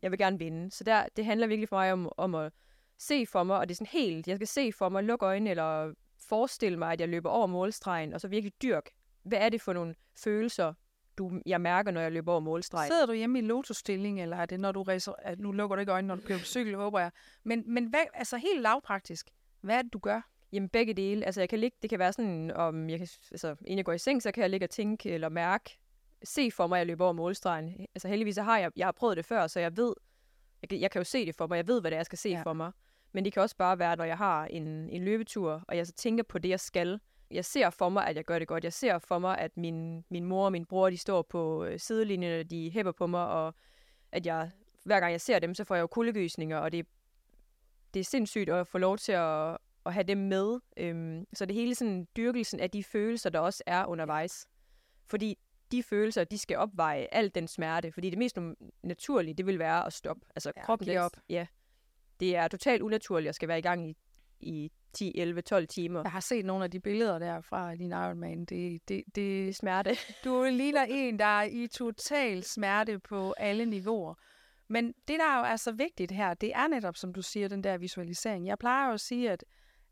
[0.03, 0.71] jeg vil gerne vinde.
[0.71, 2.53] Så der, det handler virkelig for mig om, om at
[2.97, 5.49] se for mig, og det er sådan helt, jeg skal se for mig, lukke øjnene,
[5.49, 5.93] eller
[6.27, 8.89] forestille mig, at jeg løber over målstregen, og så virkelig dyrk.
[9.23, 10.73] Hvad er det for nogle følelser,
[11.17, 12.91] du, jeg mærker, når jeg løber over målstregen?
[12.91, 15.79] Sidder du hjemme i lotusstilling, eller er det, når du racer, at nu lukker du
[15.79, 17.11] ikke øjnene, når du kører på cykel, håber jeg.
[17.43, 19.29] Men, men hvad, altså helt lavpraktisk,
[19.61, 20.21] hvad er det, du gør?
[20.53, 21.25] Jamen begge dele.
[21.25, 23.93] Altså jeg kan ligge, det kan være sådan, om jeg kan, altså inden jeg går
[23.93, 25.79] i seng, så kan jeg ligge og tænke eller mærke,
[26.23, 27.87] se for mig, at jeg løber over målstregen.
[27.95, 29.93] Altså heldigvis så har jeg, jeg har prøvet det før, så jeg ved,
[30.61, 32.05] jeg kan, jeg kan jo se det for mig, jeg ved, hvad det er, jeg
[32.05, 32.41] skal se ja.
[32.41, 32.71] for mig.
[33.11, 35.93] Men det kan også bare være, når jeg har en, en løbetur, og jeg så
[35.93, 36.99] tænker på det, jeg skal.
[37.31, 38.63] Jeg ser for mig, at jeg gør det godt.
[38.63, 41.79] Jeg ser for mig, at min, min mor og min bror, de står på øh,
[41.79, 43.55] sidelinjen, og de hæpper på mig, og
[44.11, 44.51] at jeg,
[44.83, 46.87] hver gang jeg ser dem, så får jeg jo kuldegysninger, og det,
[47.93, 50.59] det er sindssygt at få lov til at, at have dem med.
[50.77, 54.47] Øhm, så det hele sådan dyrkelsen af de følelser, der også er undervejs.
[55.05, 55.37] Fordi
[55.71, 57.91] de følelser, de skal opveje alt den smerte.
[57.91, 58.39] Fordi det mest
[58.83, 60.25] naturlige, det vil være at stoppe.
[60.35, 61.11] Altså ja, kroppen, den, op.
[61.29, 61.47] Ja,
[62.19, 63.95] det er totalt unaturligt at skal være i gang i,
[64.39, 66.01] i 10, 11, 12 timer.
[66.01, 68.39] Jeg har set nogle af de billeder der fra din Ironman.
[68.39, 69.95] Det, det, det, det er smerte.
[70.23, 74.13] du ligner en, der er i total smerte på alle niveauer.
[74.67, 77.63] Men det, der jo er så vigtigt her, det er netop, som du siger, den
[77.63, 78.47] der visualisering.
[78.47, 79.43] Jeg plejer jo at sige, at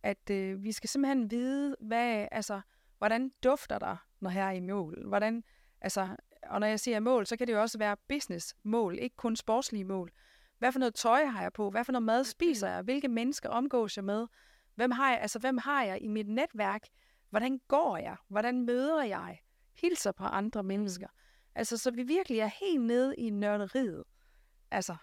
[0.04, 2.62] at øh, vi skal simpelthen vide, hvad, altså,
[2.98, 5.08] hvordan dufter der, når her er i mål?
[5.08, 5.44] Hvordan,
[5.82, 9.36] altså, og når jeg siger mål, så kan det jo også være business-mål, ikke kun
[9.36, 10.12] sportslige mål.
[10.60, 11.70] Hvad for noget tøj har jeg på?
[11.70, 12.82] Hvad for noget mad spiser jeg?
[12.82, 14.28] Hvilke mennesker omgås jeg med?
[14.76, 16.88] Hvem har jeg, altså, hvem har jeg i mit netværk?
[17.30, 18.16] Hvordan går jeg?
[18.28, 19.40] Hvordan møder jeg?
[19.82, 21.08] Hilser på andre mennesker.
[21.56, 24.04] Altså, så vi virkelig er helt nede i nørderiet.
[24.72, 24.96] Altså,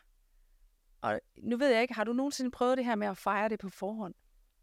[1.01, 3.59] og nu ved jeg ikke, har du nogensinde prøvet det her med at fejre det
[3.59, 4.15] på forhånd?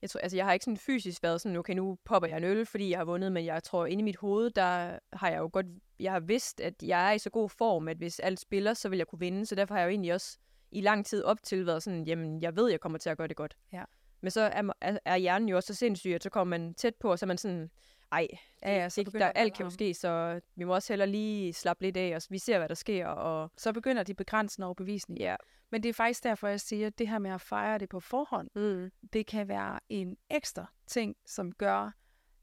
[0.05, 2.43] Jeg, tror, altså, jeg har ikke sådan fysisk været sådan, okay, nu popper jeg en
[2.43, 5.37] øl, fordi jeg har vundet, men jeg tror, inde i mit hoved, der har jeg
[5.37, 5.65] jo godt,
[5.99, 8.89] jeg har vidst, at jeg er i så god form, at hvis alt spiller, så
[8.89, 10.37] vil jeg kunne vinde, så derfor har jeg jo egentlig også
[10.71, 13.27] i lang tid op til været sådan, jamen, jeg ved, jeg kommer til at gøre
[13.27, 13.57] det godt.
[13.73, 13.83] Ja.
[14.21, 16.95] Men så er, er, er hjernen jo også så sindssyg, at så kommer man tæt
[16.95, 17.69] på, og så er man sådan,
[18.11, 18.27] ej,
[18.61, 21.53] ja, ja, så det, der, alt kan jo ske, så vi må også heller lige
[21.53, 23.07] slappe lidt af, og vi ser, hvad der sker.
[23.07, 23.51] Og...
[23.57, 25.19] Så begynder de begrænsende overbevisning.
[25.19, 25.35] Ja.
[25.69, 27.99] Men det er faktisk derfor, jeg siger, at det her med at fejre det på
[27.99, 28.91] forhånd, mm.
[29.13, 31.91] det kan være en ekstra ting, som gør,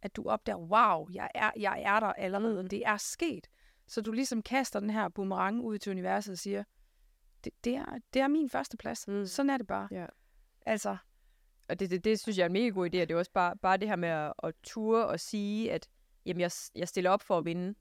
[0.03, 2.69] at du opdager, wow, jeg er, jeg er der allerede, mm.
[2.69, 3.47] det er sket.
[3.87, 6.65] Så du ligesom kaster den her boomerang ud til universet og siger,
[7.45, 9.09] det, det, er, det er min første plads.
[9.09, 9.27] Mm.
[9.27, 9.89] Sådan er det bare.
[9.91, 10.07] Ja.
[10.67, 10.97] Altså,
[11.73, 13.57] og det, det, det synes jeg er en mega god idé, det er også bare,
[13.57, 15.89] bare det her med at, at ture og sige, at
[16.27, 17.75] jamen, jeg, jeg stiller op for at vinde.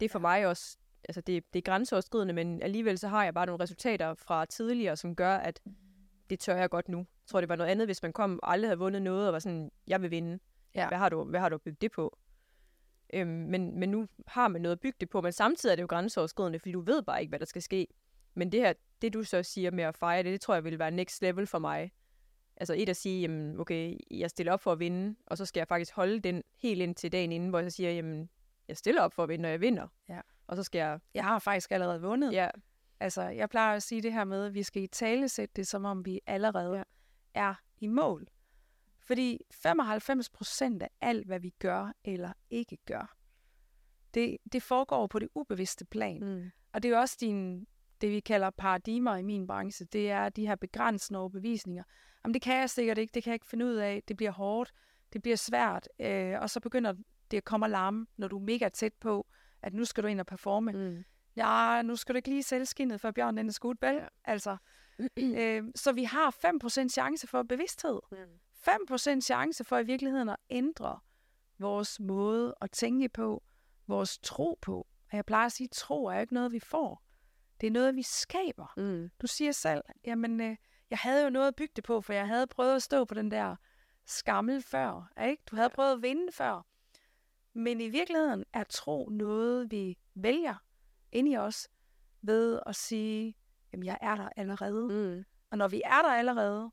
[0.00, 0.76] Det er for mig også,
[1.08, 4.96] altså det, det er grænseoverskridende, men alligevel så har jeg bare nogle resultater fra tidligere,
[4.96, 5.60] som gør, at
[6.30, 6.98] det tør jeg godt nu.
[6.98, 9.32] Jeg tror, det var noget andet, hvis man kom og aldrig havde vundet noget, og
[9.32, 10.38] var sådan, jeg vil vinde.
[10.74, 10.88] Ja.
[10.88, 12.18] Hvad, har du, hvad har du bygget det på?
[13.14, 15.82] Øhm, men, men nu har man noget at bygge det på, men samtidig er det
[15.82, 17.86] jo grænseoverskridende, fordi du ved bare ikke, hvad der skal ske.
[18.34, 20.78] Men det her, det du så siger med at fejre det, det tror jeg vil
[20.78, 21.90] være next level for mig.
[22.56, 25.60] Altså et at sige, jamen, okay, jeg stiller op for at vinde, og så skal
[25.60, 28.28] jeg faktisk holde den helt ind til dagen inden, hvor jeg så siger, jamen,
[28.68, 29.88] jeg stiller op for at vinde, når jeg vinder.
[30.08, 30.20] Ja.
[30.46, 31.00] Og så skal jeg...
[31.14, 32.32] Jeg har faktisk allerede vundet.
[32.32, 32.48] Ja,
[33.00, 35.66] Altså, jeg plejer at sige det her med, at vi skal i tale sætte det,
[35.66, 36.82] som om vi allerede ja.
[37.34, 38.26] er i mål.
[38.98, 43.16] Fordi 95 procent af alt, hvad vi gør eller ikke gør,
[44.14, 46.20] det, det foregår på det ubevidste plan.
[46.20, 46.50] mm.
[46.72, 47.66] Og det er jo også din,
[48.00, 49.86] det, vi kalder paradigmer i min branche.
[49.92, 51.84] Det er de her begrænsende overbevisninger.
[52.26, 53.14] Jamen, det kan jeg sikkert ikke.
[53.14, 54.02] Det kan jeg ikke finde ud af.
[54.08, 54.72] Det bliver hårdt.
[55.12, 55.88] Det bliver svært.
[56.00, 56.94] Øh, og så begynder
[57.30, 59.26] det at komme alarm, når du er mega tæt på,
[59.62, 60.72] at nu skal du ind og performe.
[60.72, 61.04] Mm.
[61.36, 63.94] Ja, nu skal du ikke lige sælge skinnet, for bjørnen den er skudt, vel?
[63.94, 64.06] Ja.
[64.24, 64.56] Altså,
[65.18, 66.36] øh, så vi har
[66.84, 68.00] 5% chance for bevidsthed.
[68.12, 68.18] Mm.
[68.68, 70.98] 5% chance for i virkeligheden at ændre
[71.58, 73.42] vores måde at tænke på,
[73.86, 74.86] vores tro på.
[75.10, 77.02] Og jeg plejer at sige, at tro er jo ikke noget, vi får.
[77.60, 78.72] Det er noget, vi skaber.
[78.76, 79.10] Mm.
[79.22, 80.56] Du siger selv, jamen, øh,
[80.90, 83.14] jeg havde jo noget at bygge det på, for jeg havde prøvet at stå på
[83.14, 83.56] den der
[84.04, 85.12] skammel før.
[85.24, 85.42] Ikke?
[85.50, 86.66] Du havde prøvet at vinde før.
[87.52, 90.54] Men i virkeligheden er tro noget, vi vælger
[91.12, 91.68] ind i os
[92.22, 93.36] ved at sige,
[93.72, 94.88] jamen jeg er der allerede.
[94.88, 95.24] Mm.
[95.50, 96.70] Og når vi er der allerede,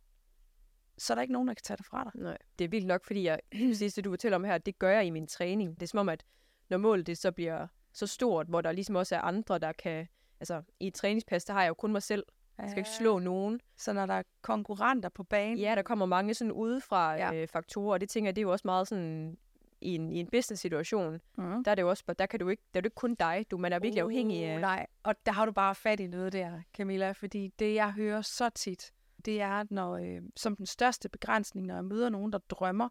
[0.97, 2.11] så er der ikke nogen, der kan tage det fra dig.
[2.15, 3.39] Nej, det er vildt nok, fordi jeg,
[3.79, 5.75] det du fortæller om her, det gør jeg i min træning.
[5.75, 6.25] Det er som om, at
[6.69, 10.07] når målet det så bliver så stort, hvor der ligesom også er andre, der kan...
[10.39, 12.23] Altså, i et træningspas, der har jeg jo kun mig selv.
[12.57, 13.61] Jeg skal ikke slå nogen.
[13.77, 17.33] Så når der er konkurrenter på banen, Ja, der kommer mange sådan udefra Ja.
[17.33, 19.37] øh, faktorer, og det tænker jeg, det er jo også meget sådan
[19.81, 21.21] i en, i en business-situation.
[21.37, 21.63] mm.
[21.63, 23.45] Der er det jo også, der kan du ikke, der er det ikke kun dig.
[23.51, 24.55] Du, man er virkelig afhængig af...
[24.55, 27.91] Uh, nej, og der har du bare fat i noget der, Camilla, fordi det, jeg
[27.91, 28.91] hører så tit,
[29.25, 32.89] det er, når, øh, som den største begrænsning, når jeg møder nogen, der drømmer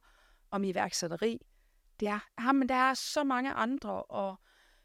[0.51, 1.39] om iværksætteri,
[2.01, 4.37] det er, ah, men der er så mange andre, og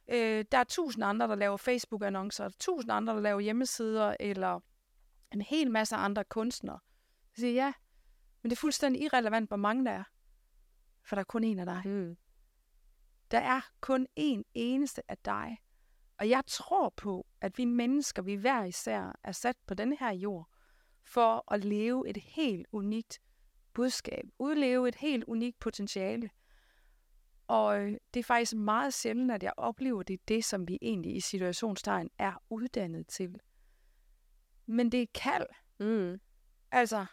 [0.07, 4.59] øh, der er tusind andre, der laver Facebook-annoncer, tusind andre, der laver hjemmesider, eller
[5.31, 6.79] en hel masse andre kunstnere.
[7.37, 7.73] Jeg siger, ja,
[8.41, 10.03] men det er fuldstændig irrelevant, hvor mange der er,
[11.03, 11.81] for der er kun en af dig.
[11.85, 12.17] Mm.
[13.31, 15.57] Der er kun én eneste af dig.
[16.19, 20.11] Og jeg tror på, at vi mennesker, vi hver især, er sat på denne her
[20.11, 20.49] jord,
[21.03, 23.19] for at leve et helt unikt
[23.73, 24.23] budskab.
[24.39, 26.29] Udleve et helt unikt potentiale.
[27.47, 30.77] Og øh, det er faktisk meget sjældent, at jeg oplever, det er det, som vi
[30.81, 33.39] egentlig i situationstegn er uddannet til.
[34.65, 35.47] Men det er et kald.
[35.79, 36.19] Mm.
[36.71, 37.05] Altså,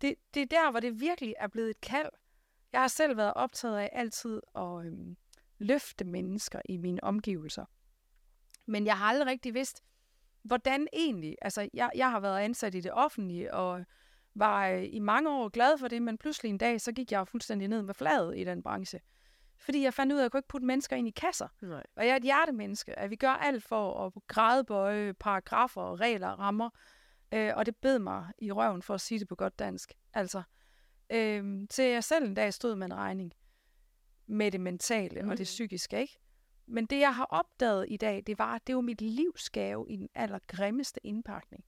[0.00, 2.08] det, det er der, hvor det virkelig er blevet et kald.
[2.72, 5.16] Jeg har selv været optaget af altid at øhm,
[5.58, 7.64] løfte mennesker i mine omgivelser.
[8.66, 9.82] Men jeg har aldrig rigtig vidst,
[10.42, 11.36] hvordan egentlig.
[11.42, 13.84] Altså, jeg, jeg har været ansat i det offentlige, og
[14.34, 17.28] var øh, i mange år glad for det, men pludselig en dag, så gik jeg
[17.28, 19.00] fuldstændig ned med fladet i den branche.
[19.58, 21.48] Fordi jeg fandt ud af, at jeg kunne ikke putte mennesker ind i kasser.
[21.62, 21.82] Nej.
[21.96, 26.70] Og jeg er et hjertemenneske, at vi gør alt for at grædebøje paragrafer, regler, rammer.
[27.34, 29.92] Øh, og det bed mig i røven for at sige det på godt dansk.
[30.14, 30.42] Altså,
[31.10, 33.32] øh, til jeg selv en dag stod med en regning
[34.26, 35.28] med det mentale mm.
[35.28, 36.20] og det psykiske, ikke?
[36.66, 39.96] Men det, jeg har opdaget i dag, det var, at det var mit livsgave i
[39.96, 41.64] den allergrimmeste indpakning.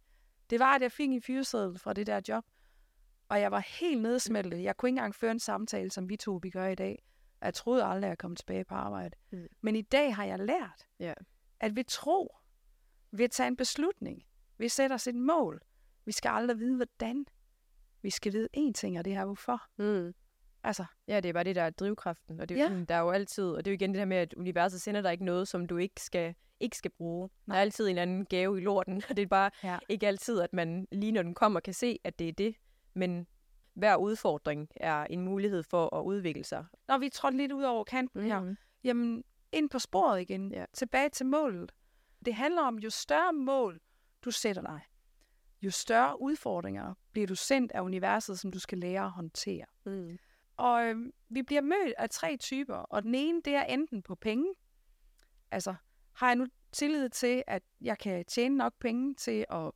[0.50, 2.44] Det var, at jeg fik en fyreseddel fra det der job,
[3.28, 4.62] og jeg var helt nedsmeltet.
[4.62, 7.02] Jeg kunne ikke engang føre en samtale, som vi to vi gør i dag.
[7.46, 9.16] Jeg troede aldrig, at jeg kom tilbage på arbejde.
[9.30, 9.46] Mm.
[9.60, 11.14] Men i dag har jeg lært, Ja.
[11.60, 12.36] at ved tro,
[13.12, 14.22] ved at tage en beslutning,
[14.58, 15.60] ved at sætte os et mål,
[16.04, 17.26] vi skal aldrig vide, hvordan.
[18.02, 19.62] Vi skal vide én ting, og det er hvorfor.
[19.76, 20.14] Mm.
[20.62, 22.40] Altså, Ja, det er bare det, der er drivkraften.
[22.40, 22.68] Og det er, jo Ja.
[22.68, 24.80] sådan, der er jo altid, og det er jo igen det her med, at universet
[24.80, 27.28] sender dig ikke noget, som du ikke skal, ikke skal bruge.
[27.28, 27.56] Der Nej.
[27.56, 29.78] er altid en eller anden gave i lorten, og det er bare Ja.
[29.88, 32.54] ikke altid, at man lige når den kommer, kan se, at det er det.
[32.94, 33.26] Men
[33.76, 36.64] hver udfordring er en mulighed for at udvikle sig.
[36.88, 38.56] når vi trådte lidt ud over kanten her, Mhm.
[38.84, 40.64] jamen ind på sporet igen, Ja.
[40.72, 41.72] tilbage til målet.
[42.24, 43.80] Det handler om, jo større mål
[44.24, 44.80] du sætter dig,
[45.62, 49.64] jo større udfordringer bliver du sendt af universet, som du skal lære at håndtere.
[49.86, 50.18] Mm.
[50.56, 50.96] Og øh,
[51.28, 54.54] vi bliver mødt af tre typer, og den ene, det er enten på penge.
[55.50, 55.74] Altså,
[56.12, 59.70] har jeg nu tillid til, at jeg kan tjene nok penge til at,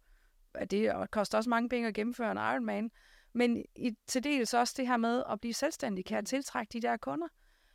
[0.54, 2.90] at det og koster også mange penge at gennemføre en Ironman,
[3.32, 6.80] men i, til dels også det her med at blive selvstændig, kan jeg tiltrække de
[6.82, 7.28] der kunder?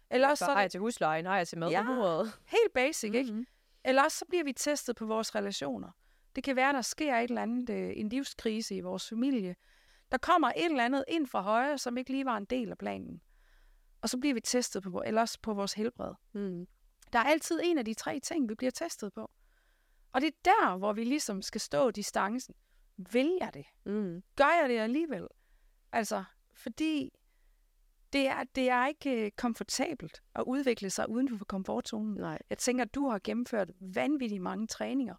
[0.09, 1.83] Eller også Så har jeg til huslejen, har jeg til mad Ja.
[2.45, 3.31] helt basic, ikke?
[3.33, 3.45] Mhm.
[3.85, 5.89] Eller også så bliver vi testet på vores relationer.
[6.35, 9.55] Det kan være, der sker et eller andet, øh, en livskrise i vores familie.
[10.11, 12.77] Der kommer et eller andet ind fra højre, som ikke lige var en del af
[12.77, 13.21] planen.
[14.01, 16.13] Og så bliver vi testet på, eller også på vores helbred.
[16.33, 16.67] Mm.
[17.13, 19.31] Der er altid en af de tre ting, vi bliver testet på.
[20.11, 22.55] Og det er der, hvor vi ligesom skal stå distancen.
[22.97, 23.65] Vil jeg det?
[23.85, 24.23] Mm.
[24.35, 25.27] Gør jeg det alligevel?
[25.95, 27.11] Altså, fordi
[28.13, 32.13] det er, det er ikke øh, komfortabelt at udvikle sig uden for komfortzonen.
[32.13, 32.39] Nej.
[32.49, 35.15] Jeg tænker, at du har gennemført vanvittigt mange træninger,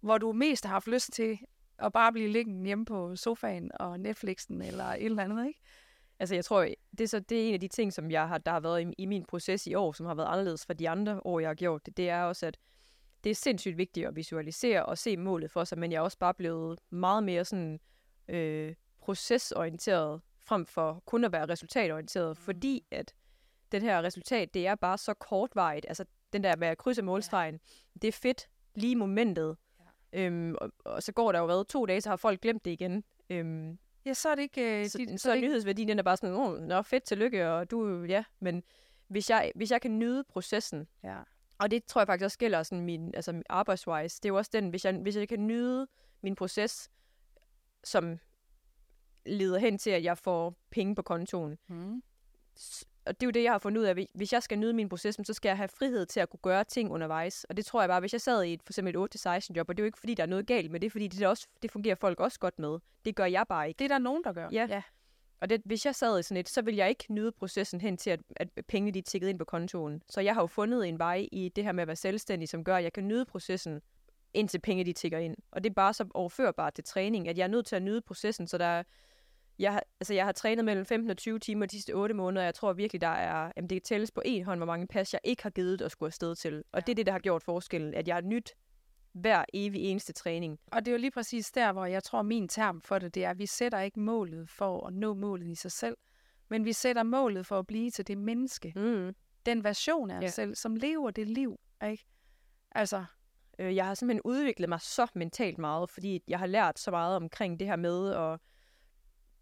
[0.00, 1.38] hvor du mest har haft lyst til
[1.78, 5.60] at bare blive liggende hjemme på sofaen og Netflixen eller et eller andet, ikke?
[6.18, 6.66] Altså, jeg tror,
[6.98, 8.82] det er, så, det er en af de ting, som jeg har, der har været
[8.82, 11.48] i, i min proces i år, som har været anderledes fra de andre år, jeg
[11.48, 11.96] har gjort det.
[11.96, 12.58] Det er også, at
[13.24, 16.18] det er sindssygt vigtigt at visualisere og se målet for sig, men jeg er også
[16.18, 17.80] bare blevet meget mere sådan
[18.28, 18.74] øh,
[19.06, 22.42] procesorienteret, frem for kun at være resultatorienteret, mm.
[22.44, 23.14] fordi at
[23.72, 25.86] det her resultat, det er bare så kortvarigt.
[25.88, 27.98] Altså, den der med at krydse målstregen, ja.
[28.02, 29.56] det er fedt lige i momentet.
[30.12, 30.20] Ja.
[30.20, 32.70] Øhm, og, og, så går der jo været to dage, så har folk glemt det
[32.70, 33.04] igen.
[33.30, 34.80] Øhm, Ja, så er det ikke...
[34.80, 37.50] Øh, så, dit, så, så er nyhedsværdien, den er bare sådan, oh, nå, fedt, tillykke,
[37.50, 38.62] og du, ja, men
[39.06, 41.18] hvis jeg, hvis jeg kan nyde processen, ja.
[41.58, 44.50] og det tror jeg faktisk også gælder sådan min, altså arbejdswise, det er jo også
[44.54, 45.86] den, hvis jeg, hvis jeg kan nyde
[46.20, 46.90] min proces,
[47.84, 48.18] som
[49.26, 52.02] leder hen til, at jeg får penge på kontoen, mm
[53.06, 54.08] og det er jo det, jeg har fundet ud af.
[54.14, 56.64] Hvis jeg skal nyde min proces, så skal jeg have frihed til at kunne gøre
[56.64, 57.44] ting undervejs.
[57.44, 59.68] Og det tror jeg bare, hvis jeg sad i et, for eksempel et 8-16 job,
[59.68, 61.46] og det er jo ikke, fordi der er noget galt med det, fordi det, også,
[61.62, 62.78] det fungerer folk også godt med.
[63.04, 63.78] Det gør jeg bare ikke.
[63.78, 64.48] Det er der nogen, der gør.
[64.52, 64.66] Ja.
[64.70, 64.82] ja.
[65.40, 67.96] Og det, hvis jeg sad i sådan et, så vil jeg ikke nyde processen hen
[67.96, 70.02] til, at, at pengene de tikkede ind på kontoen.
[70.08, 72.64] Så jeg har jo fundet en vej i det her med at være selvstændig, som
[72.64, 73.80] gør, at jeg kan nyde processen,
[74.34, 75.36] indtil penge de tigger ind.
[75.50, 78.00] Og det er bare så overførbart til træning, at jeg er nødt til at nyde
[78.00, 78.82] processen, så der
[79.58, 82.42] jeg, har, altså jeg har trænet mellem 15 og 20 timer de sidste 8 måneder,
[82.42, 84.86] og jeg tror virkelig, der er, jamen det kan tælles på en hånd, hvor mange
[84.86, 86.56] pas, jeg ikke har givet at skulle afsted til.
[86.56, 86.80] Og ja.
[86.80, 88.54] det er det, der har gjort forskellen, at jeg har nyt
[89.12, 90.58] hver evig eneste træning.
[90.72, 93.24] Og det er jo lige præcis der, hvor jeg tror, min term for det, det
[93.24, 95.96] er, at vi sætter ikke målet for at nå målet i sig selv,
[96.48, 98.72] men vi sætter målet for at blive til det menneske.
[98.76, 99.14] Mm.
[99.46, 100.28] Den version af os ja.
[100.28, 102.06] selv, som lever det liv, ikke?
[102.72, 103.04] Altså,
[103.58, 107.16] øh, jeg har simpelthen udviklet mig så mentalt meget, fordi jeg har lært så meget
[107.16, 108.40] omkring det her med at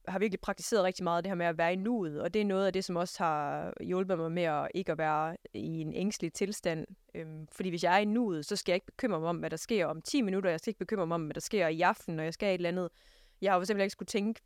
[0.09, 2.45] har virkelig praktiseret rigtig meget det her med at være i nuet, og det er
[2.45, 5.93] noget af det, som også har hjulpet mig med at ikke at være i en
[5.93, 6.87] ængstelig tilstand.
[7.15, 9.51] Øhm, fordi hvis jeg er i nuet, så skal jeg ikke bekymre mig om, hvad
[9.51, 11.81] der sker om 10 minutter, jeg skal ikke bekymre mig om, hvad der sker i
[11.81, 12.89] aften, når jeg skal et eller andet.
[13.41, 14.41] Jeg har jo simpelthen ikke skulle tænke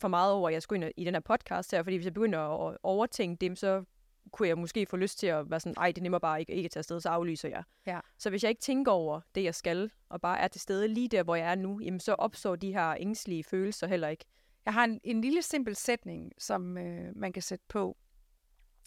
[0.00, 2.14] for meget over, at jeg skulle ind i den her podcast her, fordi hvis jeg
[2.14, 3.84] begynder at overtænke dem, så
[4.30, 6.52] kunne jeg måske få lyst til at være sådan, ej, det er nemmere bare ikke,
[6.52, 7.62] ikke at tage afsted, så aflyser jeg.
[7.86, 8.00] Ja.
[8.18, 11.08] Så hvis jeg ikke tænker over det, jeg skal, og bare er til stede lige
[11.08, 14.24] der, hvor jeg er nu, jamen så opstår de her ængstlige følelser heller ikke.
[14.64, 17.96] Jeg har en, en lille simpel sætning, som øh, man kan sætte på.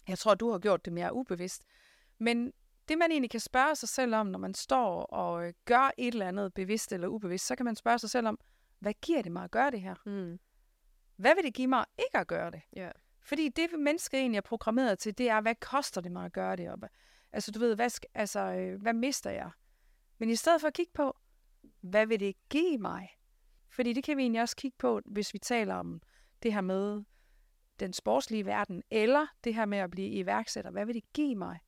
[0.08, 1.62] Jeg tror, du har gjort det mere ubevidst.
[2.18, 2.52] Men
[2.88, 6.12] det, man egentlig kan spørge sig selv om, når man står og øh, gør et
[6.12, 8.38] eller andet bevidst eller ubevidst, så kan man spørge sig selv om,
[8.78, 9.94] hvad giver det mig at gøre det her?
[10.06, 10.38] Mm.
[11.16, 12.62] Hvad vil det give mig ikke at gøre det?
[12.78, 12.92] Yeah.
[13.22, 16.56] Fordi det, mennesket egentlig er programmeret til, det er, hvad koster det mig at gøre
[16.56, 16.70] det?
[16.70, 16.78] Og,
[17.32, 19.50] altså, du ved, hvad, altså, øh, hvad mister jeg?
[20.18, 21.16] Men i stedet for at kigge på,
[21.80, 23.15] hvad vil det give mig?
[23.76, 26.00] Fordi det kan vi egentlig også kigge på, hvis vi taler om
[26.42, 27.02] det her med
[27.80, 30.70] den sportslige verden, eller det her med at blive iværksætter.
[30.70, 31.58] Hvad vil det give mig?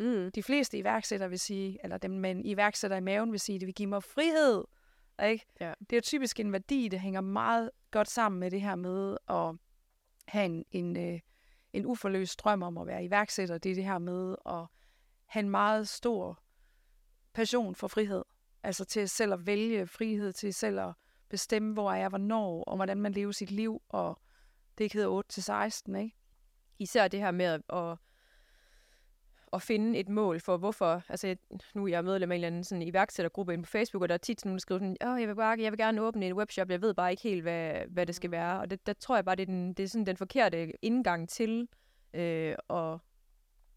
[0.00, 0.30] Mm.
[0.34, 3.66] De fleste iværksætter vil sige, eller dem med en iværksætter i maven vil sige, det
[3.66, 4.64] vil give mig frihed.
[5.24, 5.46] Ikke?
[5.60, 5.72] Ja.
[5.90, 9.54] Det er typisk en værdi, det hænger meget godt sammen med det her med at
[10.28, 11.20] have en, en, øh,
[11.72, 13.58] en uforløst drøm om at være iværksætter.
[13.58, 14.66] Det er det her med at
[15.26, 16.42] have en meget stor
[17.32, 18.22] passion for frihed.
[18.66, 20.92] Altså til selv at vælge frihed, til selv at
[21.28, 24.18] bestemme, hvor er jeg, hvornår, og hvordan man lever sit liv, og
[24.78, 26.16] det ikke hedder 8-16, ikke?
[26.78, 27.98] Især det her med at, at,
[29.52, 31.36] at finde et mål for, hvorfor, altså
[31.74, 34.14] nu er jeg medlem af en eller anden sådan iværksættergruppe inde på Facebook, og der
[34.14, 36.34] er tit nogen, der skriver sådan, åh, jeg vil, bare, jeg vil gerne åbne en
[36.34, 39.14] webshop, jeg ved bare ikke helt, hvad, hvad det skal være, og det, der tror
[39.14, 41.68] jeg bare, det er, den, det er sådan den forkerte indgang til
[42.14, 42.98] øh, at,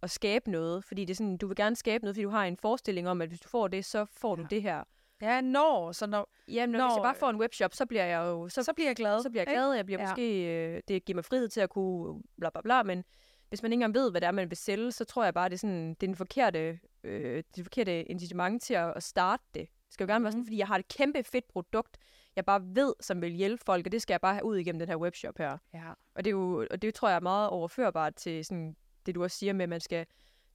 [0.01, 2.45] at skabe noget, fordi det er sådan, du vil gerne skabe noget, fordi du har
[2.45, 4.47] en forestilling om, at hvis du får det, så får du ja.
[4.47, 4.83] det her.
[5.21, 6.29] Ja, når, så når...
[6.47, 8.49] Jamen, når, når, hvis jeg bare får en webshop, så bliver jeg jo...
[8.49, 9.21] Så, så bliver jeg glad.
[9.21, 10.07] Så bliver jeg glad, jeg bliver ja.
[10.07, 10.45] måske...
[10.45, 13.03] Øh, det giver mig frihed til at kunne bla bla bla, men
[13.49, 15.49] hvis man ikke engang ved, hvad det er, man vil sælge, så tror jeg bare,
[15.49, 19.43] det er sådan, det er den forkerte, øh, det forkerte incitament til at, at starte
[19.53, 19.67] det.
[19.85, 20.47] Det skal jo gerne være sådan, mhm.
[20.47, 21.97] fordi jeg har et kæmpe fedt produkt,
[22.35, 24.79] jeg bare ved, som vil hjælpe folk, og det skal jeg bare have ud igennem
[24.79, 25.57] den her webshop her.
[25.73, 25.89] Ja.
[26.15, 29.23] Og det, er jo, og det tror jeg er meget overførbart til sådan, det, du
[29.23, 30.05] også siger med, at man skal,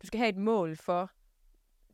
[0.03, 1.11] du skal have et mål for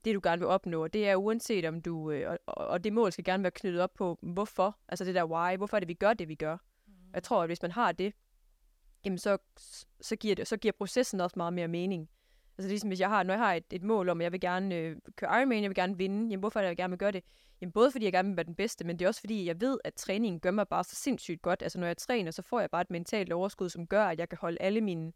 [0.04, 0.88] det, du gerne vil opnå.
[0.88, 3.94] Det er uanset om du, øh, og, og det mål skal gerne være knyttet op
[3.94, 6.56] på, hvorfor, altså det der why, hvorfor er det, vi gør det, vi gør.
[6.86, 6.92] Mm.
[7.14, 8.14] Jeg tror, at hvis man har det,
[9.04, 9.38] jamen så,
[10.00, 12.10] så, giver det, så giver processen også meget mere mening.
[12.58, 14.40] Altså ligesom hvis jeg har, når jeg har et, et mål om, at jeg vil
[14.40, 16.98] gerne øh, køre Ironman, jeg vil gerne vinde, jamen hvorfor er det, jeg gerne vil
[16.98, 17.24] gøre det?
[17.60, 19.60] Jamen både fordi jeg gerne vil være den bedste, men det er også fordi, jeg
[19.60, 21.62] ved, at træningen gør mig bare så sindssygt godt.
[21.62, 24.28] Altså når jeg træner, så får jeg bare et mentalt overskud, som gør, at jeg
[24.28, 25.12] kan holde alle mine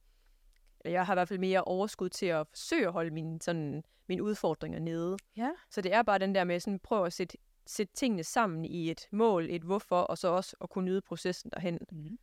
[0.84, 4.22] jeg har i hvert fald mere overskud til at forsøge at holde mine, sådan, mine
[4.22, 5.16] udfordringer nede.
[5.36, 5.50] Ja.
[5.70, 8.90] Så det er bare den der med sådan, prøve at sætte, sætte tingene sammen i
[8.90, 11.78] et mål, et hvorfor, og så også at kunne nyde processen derhen.
[11.92, 12.18] Mm.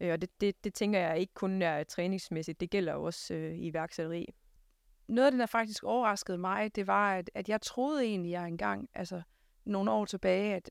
[0.00, 3.34] Øh, og det, det, det tænker jeg ikke kun er træningsmæssigt, det gælder jo også
[3.34, 4.26] øh, i iværksætteri.
[5.08, 8.48] Noget af det, der faktisk overraskede mig, det var, at, at jeg troede egentlig, jeg
[8.48, 9.22] engang, altså
[9.64, 10.70] nogle år tilbage, at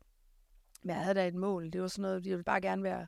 [0.85, 1.73] jeg havde da et mål.
[1.73, 3.07] Det var sådan noget, jeg ville bare gerne være,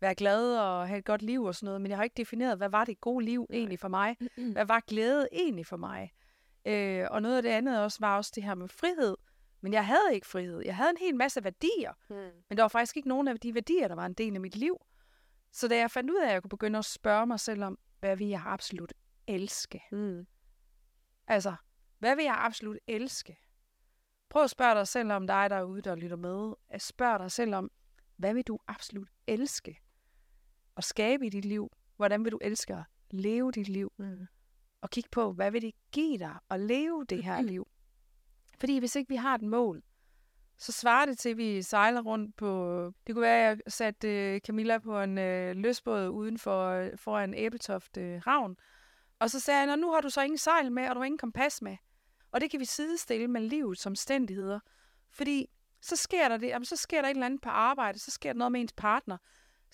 [0.00, 2.56] være glad og have et godt liv og sådan noget, men jeg har ikke defineret,
[2.56, 4.16] hvad var det gode liv egentlig for mig?
[4.52, 6.12] Hvad var glæde egentlig for mig?
[6.66, 9.16] Øh, og noget af det andet også var også det her med frihed.
[9.60, 10.62] Men jeg havde ikke frihed.
[10.64, 12.14] Jeg havde en hel masse værdier, mm.
[12.48, 14.56] men der var faktisk ikke nogen af de værdier, der var en del af mit
[14.56, 14.76] liv.
[15.52, 17.78] Så da jeg fandt ud af, at jeg kunne begynde at spørge mig selv om,
[18.00, 18.92] hvad vil jeg absolut
[19.26, 19.82] elske?
[19.92, 20.26] Mm.
[21.26, 21.54] Altså,
[21.98, 23.36] hvad vil jeg absolut elske?
[24.28, 26.54] Prøv at spørge dig selv om dig derude, der lytter med.
[26.68, 27.70] At spørge dig selv om,
[28.16, 29.80] hvad vil du absolut elske?
[30.74, 31.70] Og skabe i dit liv?
[31.96, 33.92] Hvordan vil du elske at leve dit liv?
[33.96, 34.26] Mm.
[34.80, 37.68] Og kigge på, hvad vil det give dig at leve det her liv?
[38.58, 39.82] Fordi hvis ikke vi har et mål,
[40.58, 42.80] så svarer det til, at vi sejler rundt på...
[43.06, 47.96] Det kunne være, at jeg satte Camilla på en øh, løsbåd uden for, foran Æbletoft
[47.96, 48.56] øh, Havn.
[49.18, 51.18] Og så sagde jeg, nu har du så ingen sejl med, og du har ingen
[51.18, 51.76] kompas med.
[52.30, 54.60] Og det kan vi sidestille med livets omstændigheder.
[55.10, 55.46] Fordi
[55.80, 58.32] så sker der det, jamen, så sker der et eller andet på arbejde, så sker
[58.32, 59.18] der noget med ens partner,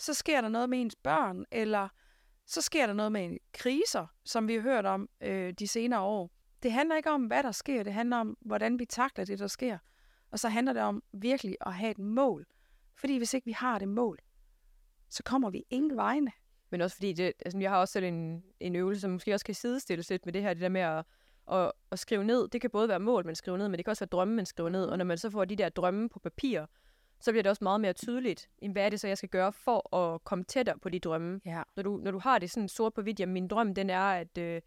[0.00, 1.88] så sker der noget med ens børn, eller
[2.46, 6.00] så sker der noget med en kriser, som vi har hørt om øh, de senere
[6.00, 6.30] år.
[6.62, 9.46] Det handler ikke om, hvad der sker, det handler om, hvordan vi takler det, der
[9.46, 9.78] sker.
[10.30, 12.46] Og så handler det om virkelig at have et mål.
[12.96, 14.18] Fordi hvis ikke vi har det mål,
[15.08, 16.32] så kommer vi ingen vegne.
[16.70, 19.46] Men også fordi, det, altså, jeg har også selv en, en øvelse, som måske også
[19.46, 21.04] kan sidestilles lidt med det her, det der med at,
[21.52, 22.48] at, at skrive ned.
[22.48, 24.46] Det kan både være mål, man skriver ned, men det kan også være drømme, man
[24.46, 24.84] skriver ned.
[24.84, 26.66] Og når man så får de der drømme på papir,
[27.20, 29.96] så bliver det også meget mere tydeligt, hvad er det så, jeg skal gøre for
[29.96, 31.40] at komme tættere på de drømme.
[31.44, 31.62] Ja.
[31.76, 34.00] Når, du, når du har det sådan sort på hvidt, jamen min drøm, den er,
[34.00, 34.60] at, øh,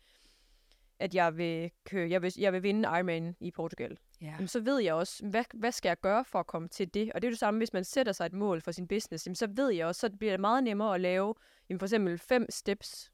[0.99, 3.97] at jeg vil, køre, jeg, vil, jeg vil vinde Ironman i Portugal.
[4.21, 4.25] Ja.
[4.25, 7.11] Jamen, så ved jeg også, hvad, hvad skal jeg gøre for at komme til det?
[7.13, 9.35] Og det er det samme, hvis man sætter sig et mål for sin business, jamen,
[9.35, 11.35] så ved jeg også, så bliver det meget nemmere at lave
[11.69, 13.11] jamen, for eksempel fem steps.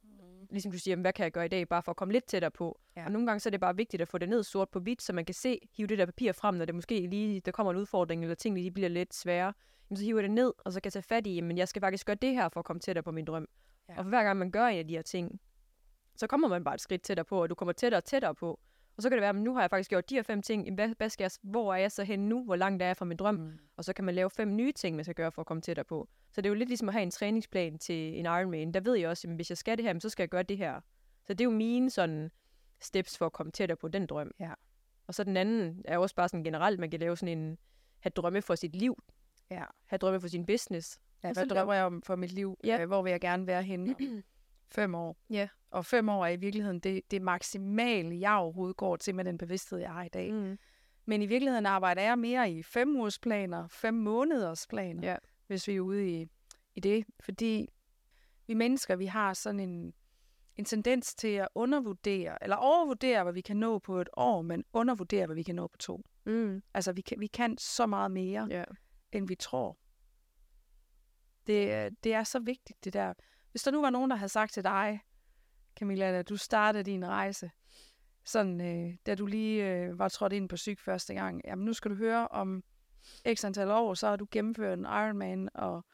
[0.50, 2.52] Ligesom du siger, hvad kan jeg gøre i dag, bare for at komme lidt tættere
[2.52, 2.80] på.
[2.95, 3.06] Ja.
[3.06, 5.02] Og nogle gange så er det bare vigtigt at få det ned sort på hvidt,
[5.02, 7.72] så man kan se, hive det der papir frem, når det måske lige, der kommer
[7.72, 9.54] en udfordring, eller tingene lige bliver lidt svære.
[9.89, 11.68] Jamen, så hiver jeg det ned, og så kan jeg tage fat i, men jeg
[11.68, 13.47] skal faktisk gøre det her for at komme tættere på min drøm.
[13.89, 13.97] Ja.
[13.97, 15.41] Og for hver gang man gør en af de her ting,
[16.16, 18.60] så kommer man bare et skridt tættere på, og du kommer tættere og tættere på.
[19.00, 20.74] Og så kan det være, at nu har jeg faktisk gjort de her fem ting.
[20.74, 22.43] Hvad, hvad skal jeg, hvor er jeg så henne nu?
[22.43, 23.36] Hvor langt er jeg fra min drøm?
[23.36, 23.60] Mm.
[23.78, 25.84] Og så kan man lave fem nye ting, man skal gøre for at komme tættere
[25.86, 26.10] på.
[26.32, 28.72] Så det er jo lidt ligesom at have en træningsplan til en Ironman.
[28.74, 30.58] Der ved jeg også, at hvis jeg skal det her, så skal jeg gøre det
[30.58, 30.80] her.
[31.28, 32.32] Så det er jo mine sådan
[32.80, 34.32] steps for at komme tættere på den drøm.
[34.39, 34.54] Ja.
[35.08, 37.58] Og så den anden er også bare sådan generelt, man kan lave sådan en,
[38.00, 39.04] have drømme for sit liv,
[39.52, 39.64] Ja.
[39.86, 41.00] have drømme for sin business.
[41.24, 42.58] Ja, hvad drømmer jeg om for mit liv?
[42.64, 42.82] Ja.
[42.82, 43.95] Øh, hvor vil jeg gerne være henne?
[44.72, 45.17] fem år.
[45.30, 45.47] Ja.
[45.72, 49.38] Og fem år er i virkeligheden det, det maksimale, jeg overhovedet går til med den
[49.38, 50.34] bevidsthed, jeg har i dag.
[50.34, 50.57] Mm.
[51.05, 55.15] Men i virkeligheden arbejder jeg mere i fem ugers planer, fem måneders planer, Ja.
[55.47, 56.28] hvis vi er ude i,
[56.76, 57.05] i det.
[57.20, 57.70] Fordi
[58.47, 59.93] vi mennesker, vi har sådan en,
[60.55, 64.63] en tendens til at undervurdere, eller overvurdere, hvad vi kan nå på et år, men
[64.74, 66.03] undervurdere, hvad vi kan nå på to.
[66.26, 66.63] Mm.
[66.74, 68.63] Altså, vi kan, vi kan så meget mere, Ja.
[69.11, 69.78] end vi tror.
[71.47, 73.13] Det, er- det er så vigtigt, det der.
[73.52, 75.00] Hvis der nu var nogen, der havde sagt til dig,
[75.80, 77.52] Camilla, da du startede din rejse,
[78.26, 81.74] sådan, øh, da du lige øh, var trådt ind på syg første gang, jamen nu
[81.74, 82.64] skal du høre om
[83.34, 85.86] x antal år, så har du gennemført en Ironman, og,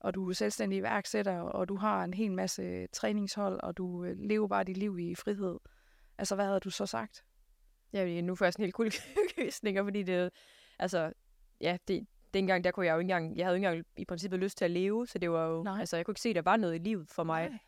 [0.00, 4.16] og du er selvstændig iværksætter, og du har en hel masse træningshold, og du øh,
[4.18, 5.58] lever bare dit liv i frihed.
[6.18, 7.24] Altså, hvad havde du så sagt?
[7.92, 10.30] Ja, nu får jeg sådan helt kuldegysninger, fordi det,
[10.78, 11.12] altså,
[11.60, 14.40] ja, det, dengang, der kunne jeg jo ikke engang, jeg havde ikke engang i princippet
[14.40, 15.80] lyst til at leve, så det var jo, Nej.
[15.80, 17.48] altså, jeg kunne ikke se, at der var noget i livet for mig.
[17.48, 17.58] Nej.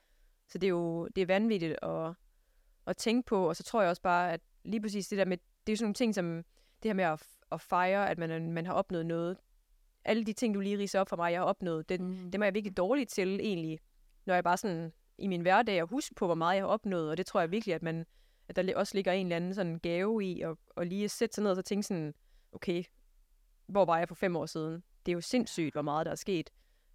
[0.48, 2.12] Så det er jo, det er vanvittigt at,
[2.86, 5.36] at tænke på, og så tror jeg også bare, at lige præcis det der med,
[5.66, 6.44] det er sådan nogle ting, som
[6.82, 9.36] det her med at, at fejre, at man, man har opnået noget.
[10.04, 12.30] Alle de ting, du lige riser op for mig, jeg har opnået, den, Mm.
[12.30, 13.78] dem er jeg virkelig dårlig til egentlig,
[14.26, 17.10] når jeg bare sådan i min hverdag at huske på, hvor meget jeg har opnået,
[17.10, 18.06] og det tror jeg virkelig, at man
[18.48, 21.34] at der også ligger en eller anden sådan gave i, og, og lige at sætte
[21.34, 22.14] sig ned og så tænke sådan,
[22.52, 22.84] okay,
[23.66, 24.82] hvor var jeg for fem år siden?
[25.06, 26.50] Det er jo sindssygt, hvor meget der er sket.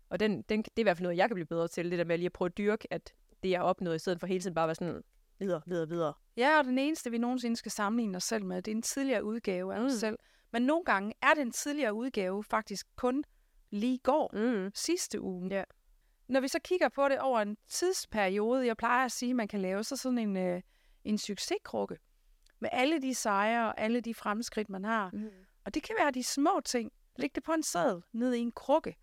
[0.09, 1.99] Og den, den, det er i hvert fald noget, jeg kan blive bedre til, det
[1.99, 3.13] der med lige at prøve at dyrke, at
[3.43, 5.03] det jeg har opnået, i stedet for hele tiden bare at være sådan,
[5.39, 6.13] videre, videre, videre.
[6.37, 9.23] Ja, og den eneste, vi nogensinde skal sammenligne os selv med, det er en tidligere
[9.23, 9.97] udgave af os Mm.
[9.99, 10.17] selv.
[10.51, 13.23] Men nogle gange er den tidligere udgave faktisk kun
[13.69, 14.31] lige går,
[14.63, 14.71] Mm.
[14.75, 15.47] sidste uge.
[15.51, 15.63] Ja.
[16.27, 19.47] Når vi så kigger på det over en tidsperiode, jeg plejer at sige, at man
[19.47, 20.61] kan lave så sådan en, øh,
[21.03, 21.97] en succeskrukke
[22.59, 25.09] med alle de sejre og alle de fremskridt, man har.
[25.13, 25.29] Mm.
[25.65, 26.91] Og det kan være de små ting.
[27.15, 28.95] Læg det på en seddel ned i en krukke,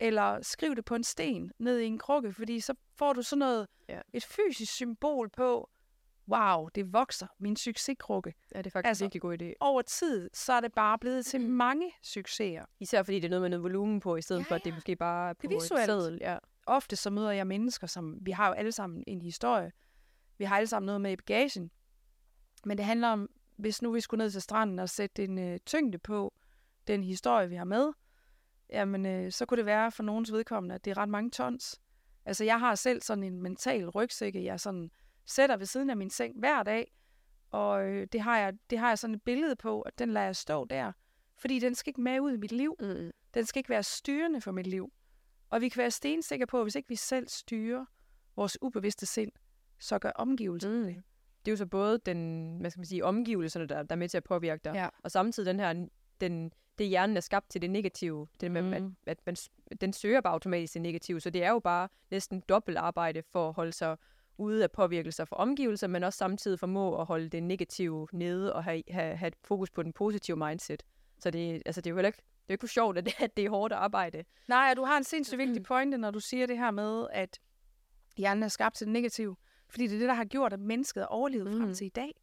[0.00, 3.38] eller skriv det på en sten ned i en krukke, fordi så får du sådan
[3.38, 4.00] noget, Ja.
[4.12, 5.70] et fysisk symbol på,
[6.28, 8.34] wow, det vokser, min succeskrukke.
[8.54, 9.52] Ja, det er faktisk Altså- en virkelig god idé.
[9.60, 12.64] Over tid, så er det bare blevet til mange succeser.
[12.80, 14.70] Især fordi det er noget med noget volumen på, i stedet Ja, for, at det
[14.70, 14.74] ja.
[14.74, 15.84] måske bare er på Det er et visuelt.
[15.86, 16.18] seddel.
[16.20, 16.38] Ja.
[16.66, 19.72] ofte så møder jeg mennesker, som vi har jo alle sammen en historie.
[20.38, 21.70] Vi har alle sammen noget med i bagagen.
[22.64, 23.28] Men det handler om,
[23.58, 26.34] hvis nu vi skulle ned til stranden og sætte en øh, tyngde på
[26.86, 27.92] den historie, vi har med,
[28.70, 31.80] jamen øh, så kunne det være for nogens vedkommende, at det er ret mange tons.
[32.24, 34.90] Altså jeg har selv sådan en mental rygsække, jeg sådan
[35.26, 36.92] sætter ved siden af min seng hver dag,
[37.50, 40.26] og øh, det, har jeg, det har jeg sådan et billede på, at den lader
[40.26, 40.92] jeg stå der,
[41.36, 42.76] fordi den skal ikke med ud i mit liv.
[42.80, 43.10] Mm.
[43.34, 44.92] Den skal ikke være styrende for mit liv.
[45.50, 47.84] Og vi kan være stensikre på, at hvis ikke vi selv styrer
[48.36, 49.32] vores ubevidste sind,
[49.78, 50.84] så gør omgivelserne Mm.
[50.84, 51.02] det.
[51.48, 54.08] Det er jo så både den, hvad skal man sige, omgivelserne, der, der er med
[54.08, 54.88] til at påvirke dig, Ja.
[55.02, 55.86] og samtidig den her,
[56.20, 58.26] den, det hjernen er skabt til det negative.
[58.40, 58.72] Det med, mm.
[58.72, 58.96] at, Mm.
[59.06, 59.36] at man,
[59.80, 63.48] den søger bare automatisk det negative, så det er jo bare næsten dobbelt arbejde for
[63.48, 63.96] at holde sig
[64.38, 68.64] ude af påvirkelser fra omgivelser, men også samtidig formå at holde det negative nede og
[68.64, 70.82] have, have, have fokus på den positive mindset.
[71.18, 73.14] Så det, altså, det er jo heller ikke, det er ikke for sjovt, at det,
[73.20, 74.24] at det er hårdt arbejde.
[74.48, 77.40] Nej, og du har en sindssygt vigtig pointe, når du siger det her med, at
[78.16, 79.36] hjernen er skabt til det negative.
[79.68, 81.60] Fordi det er det, der har gjort, at mennesket er overlevet mm.
[81.60, 82.20] frem til i dag.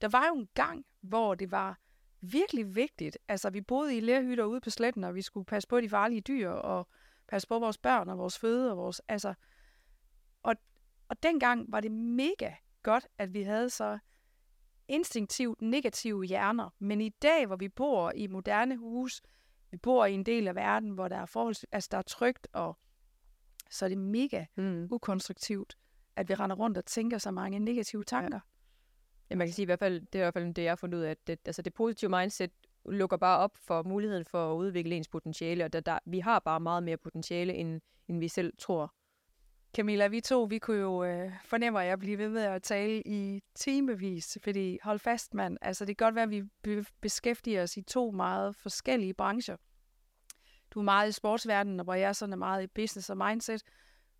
[0.00, 1.78] Der var jo en gang, hvor det var
[2.20, 3.18] virkelig vigtigt.
[3.28, 6.20] Altså, vi boede i lærhytter ude på sletten, og vi skulle passe på de farlige
[6.20, 6.88] dyr, og
[7.28, 9.00] passe på vores børn og vores føde, og vores...
[9.08, 9.34] Altså,
[10.42, 10.54] og,
[11.08, 13.98] og dengang var det mega godt, at vi havde så
[14.88, 16.70] instinktivt negative hjerner.
[16.78, 19.22] Men i dag, hvor vi bor i moderne hus,
[19.70, 22.48] vi bor i en del af verden, hvor der er forholds, altså der er trygt,
[22.52, 22.78] og
[23.70, 24.88] så er det mega Mm.
[24.90, 25.76] ukonstruktivt,
[26.16, 28.40] at vi render rundt og tænker så mange negative tanker.
[29.30, 30.76] Ja, man kan sige i hvert fald, det er i hvert fald det, jeg har
[30.76, 32.50] fundet ud af, at det, altså det positive mindset
[32.84, 36.38] lukker bare op for muligheden for at udvikle ens potentiale, og der, der, vi har
[36.38, 38.94] bare meget mere potentiale, end, end vi selv tror.
[39.76, 43.02] Camilla, vi to, vi kunne jo øh, fornemme, at jeg bliver ved med at tale
[43.06, 45.58] i timevis, fordi hold fast, mand.
[45.60, 49.56] Altså, det kan godt være, at vi be- beskæftiger os i to meget forskellige brancher.
[50.70, 53.62] Du er meget i sportsverdenen, og hvor jeg sådan er meget i business og mindset.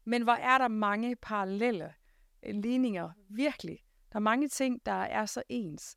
[0.04, 1.94] Men hvor er der mange parallelle
[2.42, 3.78] øh, ligninger, virkelig.
[4.12, 5.96] Der er mange ting, der er så ens.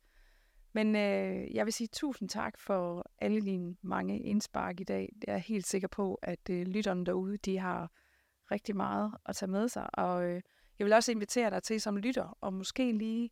[0.72, 5.12] Men øh, jeg vil sige tusind tak for alle dine mange indspark i dag.
[5.26, 7.92] Jeg er helt sikker på, at øh, lytterne derude, de har
[8.50, 9.98] rigtig meget at tage med sig.
[9.98, 10.42] Og øh,
[10.78, 13.30] jeg vil også invitere dig til som lytter, og måske lige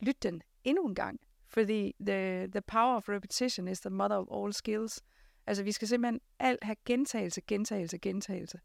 [0.00, 1.20] lytte den endnu en gang.
[1.46, 5.04] Fordi the, the power of repetition is the mother of all skills.
[5.46, 8.60] Altså vi skal simpelthen alt have gentagelse, gentagelse, gentagelse.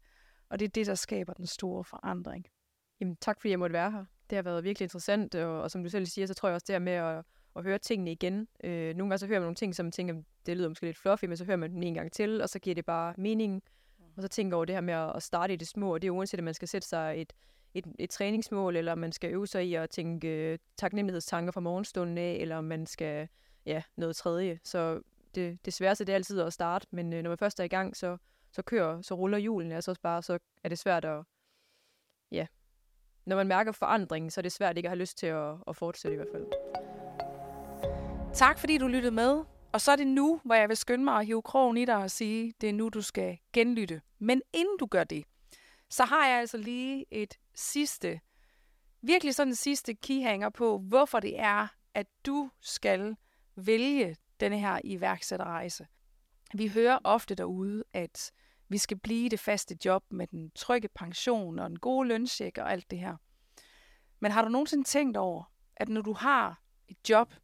[0.48, 2.46] Og det er det, der skaber den store forandring.
[3.00, 4.04] Jamen, tak fordi jeg måtte være her.
[4.30, 6.64] Det har været virkelig interessant, og, og som du selv siger, så tror jeg også
[6.66, 7.24] det her med at,
[7.56, 8.48] at høre tingene igen.
[8.64, 10.14] Øh, nogle gange så hører man nogle ting, som man tænker,
[10.46, 12.58] det lyder måske lidt fluffy, men så hører man den en gang til, og så
[12.58, 13.62] giver det bare mening.
[14.16, 16.12] Og så tænker over det her med at, starte i det små, og det er
[16.12, 17.32] uanset, at man skal sætte sig et,
[17.74, 22.18] et, et træningsmål, eller man skal øve sig i at tænke øh, taknemmelighedstanker fra morgenstunden
[22.18, 23.28] af, eller man skal,
[23.66, 24.58] ja, noget tredje.
[24.64, 25.00] Så
[25.34, 27.68] det, det sværeste det er altid at starte, men øh, når man først er i
[27.68, 28.16] gang, så,
[28.54, 31.24] så kører, så ruller hjulene, altså også bare, så er det svært at,
[32.30, 32.46] ja,
[33.26, 35.76] når man mærker forandringen, så er det svært ikke at have lyst til at, at
[35.76, 36.46] fortsætte i hvert fald.
[38.34, 39.44] Tak fordi du lyttede med.
[39.72, 41.96] Og så er det nu, hvor jeg vil skynde mig at hive krogen i dig
[41.96, 44.02] og sige, det er nu, du skal genlytte.
[44.18, 45.24] Men inden du gør det,
[45.90, 48.20] så har jeg altså lige et sidste,
[49.02, 53.16] virkelig sådan en sidste keyhanger på, hvorfor det er, at du skal
[53.56, 55.86] vælge denne her iværksætterrejse.
[56.54, 58.32] Vi hører ofte derude, at
[58.74, 62.58] vi skal blive i det faste job med den trygge pension og den gode lønsjek
[62.58, 63.16] og alt det her.
[64.20, 67.34] Men har du nogensinde tænkt over, at når du har et job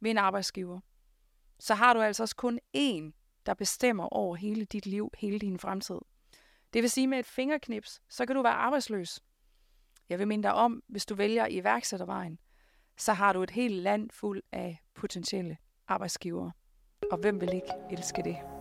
[0.00, 0.80] ved en arbejdsgiver,
[1.58, 3.12] så har du altså også kun én,
[3.46, 5.98] der bestemmer over hele dit liv, hele din fremtid.
[6.72, 9.20] Det vil sige, med et fingerknips, så kan du være arbejdsløs.
[10.08, 12.38] Jeg vil minde dig om, hvis du vælger iværksættervejen,
[12.96, 15.56] så har du et helt land fuld af potentielle
[15.88, 16.52] arbejdsgivere.
[17.12, 18.59] Og hvem vil ikke elske det?